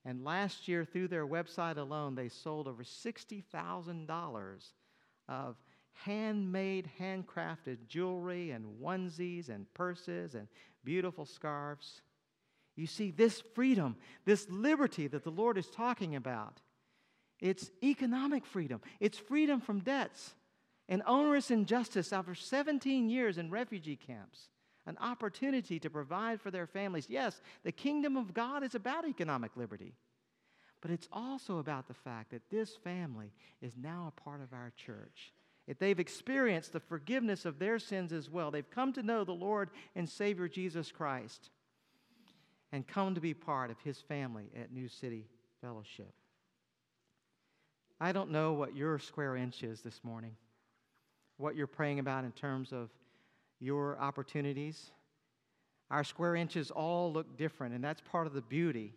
And 0.05 0.23
last 0.23 0.67
year, 0.67 0.85
through 0.85 1.09
their 1.09 1.27
website 1.27 1.77
alone, 1.77 2.15
they 2.15 2.29
sold 2.29 2.67
over 2.67 2.83
$60,000 2.83 4.71
of 5.27 5.55
handmade, 5.93 6.89
handcrafted 6.99 7.77
jewelry 7.87 8.51
and 8.51 8.65
onesies 8.81 9.49
and 9.49 9.71
purses 9.73 10.35
and 10.35 10.47
beautiful 10.83 11.25
scarves. 11.25 12.01
You 12.75 12.87
see, 12.87 13.11
this 13.11 13.41
freedom, 13.53 13.97
this 14.25 14.49
liberty 14.49 15.07
that 15.07 15.23
the 15.23 15.29
Lord 15.29 15.57
is 15.57 15.69
talking 15.69 16.15
about, 16.15 16.61
it's 17.39 17.71
economic 17.83 18.45
freedom, 18.45 18.81
it's 18.99 19.17
freedom 19.17 19.59
from 19.59 19.79
debts 19.79 20.35
and 20.87 21.01
onerous 21.05 21.51
injustice 21.51 22.11
after 22.11 22.35
17 22.35 23.09
years 23.09 23.37
in 23.37 23.49
refugee 23.49 23.95
camps, 23.95 24.49
an 24.85 24.97
opportunity 24.99 25.79
to 25.79 25.89
provide 25.89 26.41
for 26.41 26.51
their 26.51 26.67
families. 26.67 27.07
Yes, 27.09 27.41
the 27.63 27.71
kingdom 27.71 28.17
of 28.17 28.33
God 28.33 28.63
is 28.63 28.75
about 28.75 29.07
economic 29.07 29.55
liberty, 29.55 29.93
but 30.81 30.91
it's 30.91 31.07
also 31.11 31.59
about 31.59 31.87
the 31.87 31.93
fact 31.93 32.31
that 32.31 32.49
this 32.49 32.75
family 32.75 33.31
is 33.61 33.77
now 33.77 34.07
a 34.07 34.21
part 34.21 34.41
of 34.41 34.53
our 34.53 34.71
church. 34.75 35.33
If 35.71 35.79
they've 35.79 36.01
experienced 36.01 36.73
the 36.73 36.81
forgiveness 36.81 37.45
of 37.45 37.57
their 37.57 37.79
sins 37.79 38.11
as 38.11 38.29
well, 38.29 38.51
they've 38.51 38.69
come 38.69 38.91
to 38.91 39.01
know 39.01 39.23
the 39.23 39.31
Lord 39.31 39.69
and 39.95 40.09
Savior 40.09 40.49
Jesus 40.49 40.91
Christ 40.91 41.49
and 42.73 42.85
come 42.85 43.15
to 43.15 43.21
be 43.21 43.33
part 43.33 43.71
of 43.71 43.79
his 43.79 43.97
family 44.01 44.51
at 44.59 44.73
New 44.73 44.89
City 44.89 45.29
Fellowship. 45.61 46.11
I 48.01 48.11
don't 48.11 48.31
know 48.31 48.51
what 48.51 48.75
your 48.75 48.99
square 48.99 49.37
inch 49.37 49.63
is 49.63 49.79
this 49.79 50.01
morning, 50.03 50.35
what 51.37 51.55
you're 51.55 51.67
praying 51.67 51.99
about 51.99 52.25
in 52.25 52.33
terms 52.33 52.73
of 52.73 52.89
your 53.61 53.97
opportunities. 53.97 54.91
Our 55.89 56.03
square 56.03 56.35
inches 56.35 56.69
all 56.69 57.13
look 57.13 57.37
different, 57.37 57.75
and 57.75 57.81
that's 57.81 58.01
part 58.01 58.27
of 58.27 58.33
the 58.33 58.41
beauty 58.41 58.93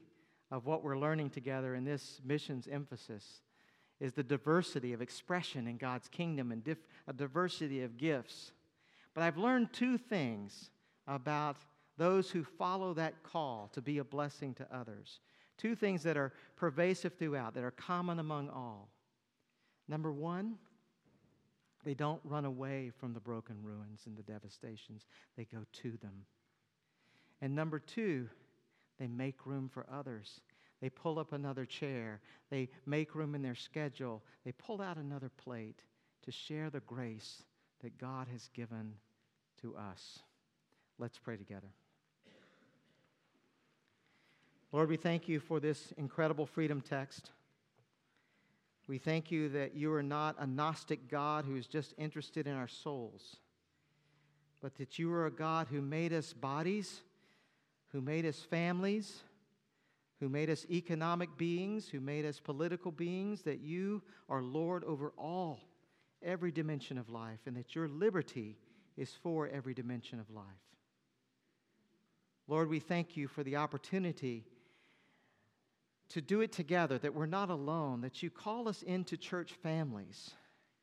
of 0.51 0.67
what 0.67 0.83
we're 0.83 0.99
learning 0.99 1.31
together 1.31 1.77
in 1.77 1.85
this 1.85 2.21
missions 2.25 2.67
emphasis 2.67 3.43
is 4.05 4.13
the 4.13 4.23
diversity 4.23 4.93
of 4.93 5.01
expression 5.01 5.67
in 5.67 5.79
God's 5.79 6.09
kingdom 6.09 6.53
and 6.53 6.63
dif- 6.63 6.87
a 7.09 7.13
diversity 7.15 7.83
of 7.83 7.97
gifts. 7.97 8.53
But 9.15 9.23
I've 9.25 9.39
learned 9.39 9.73
two 9.73 9.97
things 9.97 10.69
about 11.07 11.57
those 11.97 12.31
who 12.31 12.45
follow 12.45 12.93
that 12.95 13.23
call 13.23 13.71
to 13.73 13.81
be 13.81 13.97
a 13.99 14.05
blessing 14.05 14.53
to 14.55 14.67
others. 14.71 15.21
Two 15.57 15.75
things 15.75 16.03
that 16.03 16.19
are 16.19 16.35
pervasive 16.55 17.15
throughout, 17.15 17.55
that 17.55 17.65
are 17.65 17.71
common 17.71 18.19
among 18.19 18.51
all. 18.51 18.91
Number 19.89 20.13
one, 20.13 20.57
they 21.83 21.95
don't 21.95 22.21
run 22.25 22.45
away 22.45 22.93
from 23.01 23.15
the 23.15 23.21
broken 23.21 23.57
ruins 23.63 24.03
and 24.05 24.19
the 24.19 24.23
devastations, 24.23 25.07
they 25.35 25.47
go 25.47 25.65
to 25.73 25.93
them. 26.03 26.27
And 27.41 27.55
number 27.55 27.79
two, 27.79 28.29
they 28.99 29.07
make 29.07 29.47
room 29.47 29.71
for 29.73 29.87
others. 29.91 30.41
They 30.85 30.91
pull 30.91 31.19
up 31.19 31.33
another 31.33 31.65
chair. 31.65 32.21
They 32.51 32.69
make 32.85 33.15
room 33.15 33.35
in 33.35 33.41
their 33.41 33.55
schedule. 33.55 34.23
They 34.45 34.53
pull 34.53 34.83
out 34.83 34.99
another 34.99 35.31
plate 35.31 35.81
to 36.25 36.31
share 36.31 36.69
the 36.69 36.81
grace 36.81 37.43
that 37.81 37.97
God 37.97 38.29
has 38.31 38.51
given 38.53 38.93
to 39.63 39.75
us. 39.77 40.19
Let's 40.99 41.19
pray 41.19 41.39
together. 41.39 41.69
Lord, 44.73 44.91
we 44.91 44.99
thank 44.99 45.27
you 45.27 45.41
for 45.41 45.59
this 45.59 45.95
incredible 45.97 46.45
freedom 46.45 46.83
text. 46.83 47.31
We 48.87 48.99
thank 48.99 49.31
you 49.31 49.49
that 49.49 49.75
you 49.75 49.91
are 49.95 50.03
not 50.03 50.37
a 50.39 50.47
Gnostic 50.47 51.09
God 51.11 51.47
who 51.47 51.57
is 51.57 51.67
just 51.67 51.95
interested 51.97 52.47
in 52.47 52.53
our 52.53 52.69
souls, 52.69 53.37
but 54.61 54.75
that 54.75 54.99
you 54.99 55.11
are 55.15 55.25
a 55.25 55.33
God 55.33 55.69
who 55.71 55.81
made 55.81 56.13
us 56.13 56.35
bodies, 56.35 57.01
who 57.93 58.03
made 58.03 58.27
us 58.27 58.41
families, 58.41 59.23
who 60.25 60.31
made 60.31 60.49
us 60.49 60.65
economic 60.71 61.37
beings, 61.37 61.87
who 61.87 62.01
made 62.01 62.25
us 62.25 62.41
political 62.41 62.91
beings, 62.91 63.43
that 63.43 63.61
you 63.61 64.01
are 64.31 64.41
Lord 64.41 64.83
over 64.85 65.13
all, 65.19 65.61
every 66.23 66.51
dimension 66.51 66.97
of 66.97 67.11
life, 67.11 67.41
and 67.45 67.55
that 67.59 67.75
your 67.75 67.89
liberty 67.89 68.57
is 68.97 69.11
for 69.23 69.49
every 69.49 69.75
dimension 69.75 70.19
of 70.19 70.31
life. 70.31 70.47
Lord, 72.49 72.71
we 72.71 72.81
thank 72.81 73.19
you 73.19 73.29
for 73.29 73.43
the 73.43 73.57
opportunity 73.57 74.47
to 76.09 76.23
do 76.23 76.41
it 76.41 76.53
together, 76.53 76.97
that 76.97 77.15
we're 77.15 77.27
not 77.27 77.51
alone, 77.51 78.01
that 78.01 78.23
you 78.23 78.31
call 78.31 78.67
us 78.67 78.81
into 78.81 79.19
church 79.19 79.53
families, 79.63 80.31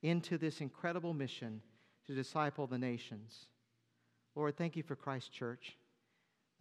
into 0.03 0.37
this 0.37 0.61
incredible 0.61 1.15
mission 1.15 1.63
to 2.05 2.13
disciple 2.13 2.67
the 2.67 2.77
nations. 2.77 3.47
Lord, 4.35 4.55
thank 4.55 4.75
you 4.75 4.83
for 4.83 4.95
Christ 4.95 5.33
Church. 5.33 5.75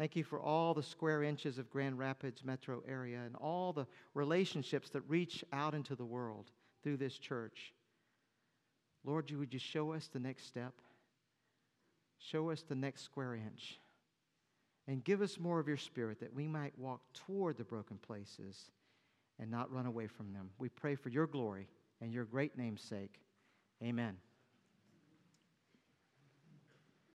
Thank 0.00 0.16
you 0.16 0.24
for 0.24 0.40
all 0.40 0.72
the 0.72 0.82
square 0.82 1.22
inches 1.22 1.58
of 1.58 1.68
Grand 1.68 1.98
Rapids 1.98 2.42
metro 2.42 2.82
area 2.88 3.20
and 3.22 3.36
all 3.36 3.74
the 3.74 3.86
relationships 4.14 4.88
that 4.90 5.02
reach 5.02 5.44
out 5.52 5.74
into 5.74 5.94
the 5.94 6.06
world 6.06 6.52
through 6.82 6.96
this 6.96 7.18
church. 7.18 7.74
Lord, 9.04 9.28
you 9.28 9.38
would 9.38 9.52
you 9.52 9.58
show 9.58 9.92
us 9.92 10.08
the 10.10 10.18
next 10.18 10.46
step? 10.46 10.72
Show 12.18 12.48
us 12.48 12.62
the 12.62 12.74
next 12.74 13.02
square 13.02 13.34
inch 13.34 13.78
and 14.88 15.04
give 15.04 15.20
us 15.20 15.38
more 15.38 15.60
of 15.60 15.68
your 15.68 15.76
spirit 15.76 16.18
that 16.20 16.32
we 16.32 16.48
might 16.48 16.78
walk 16.78 17.02
toward 17.12 17.58
the 17.58 17.64
broken 17.64 17.98
places 17.98 18.70
and 19.38 19.50
not 19.50 19.70
run 19.70 19.84
away 19.84 20.06
from 20.06 20.32
them. 20.32 20.48
We 20.58 20.70
pray 20.70 20.94
for 20.94 21.10
your 21.10 21.26
glory 21.26 21.68
and 22.00 22.10
your 22.10 22.24
great 22.24 22.56
name's 22.56 22.80
sake. 22.80 23.20
Amen. 23.84 24.16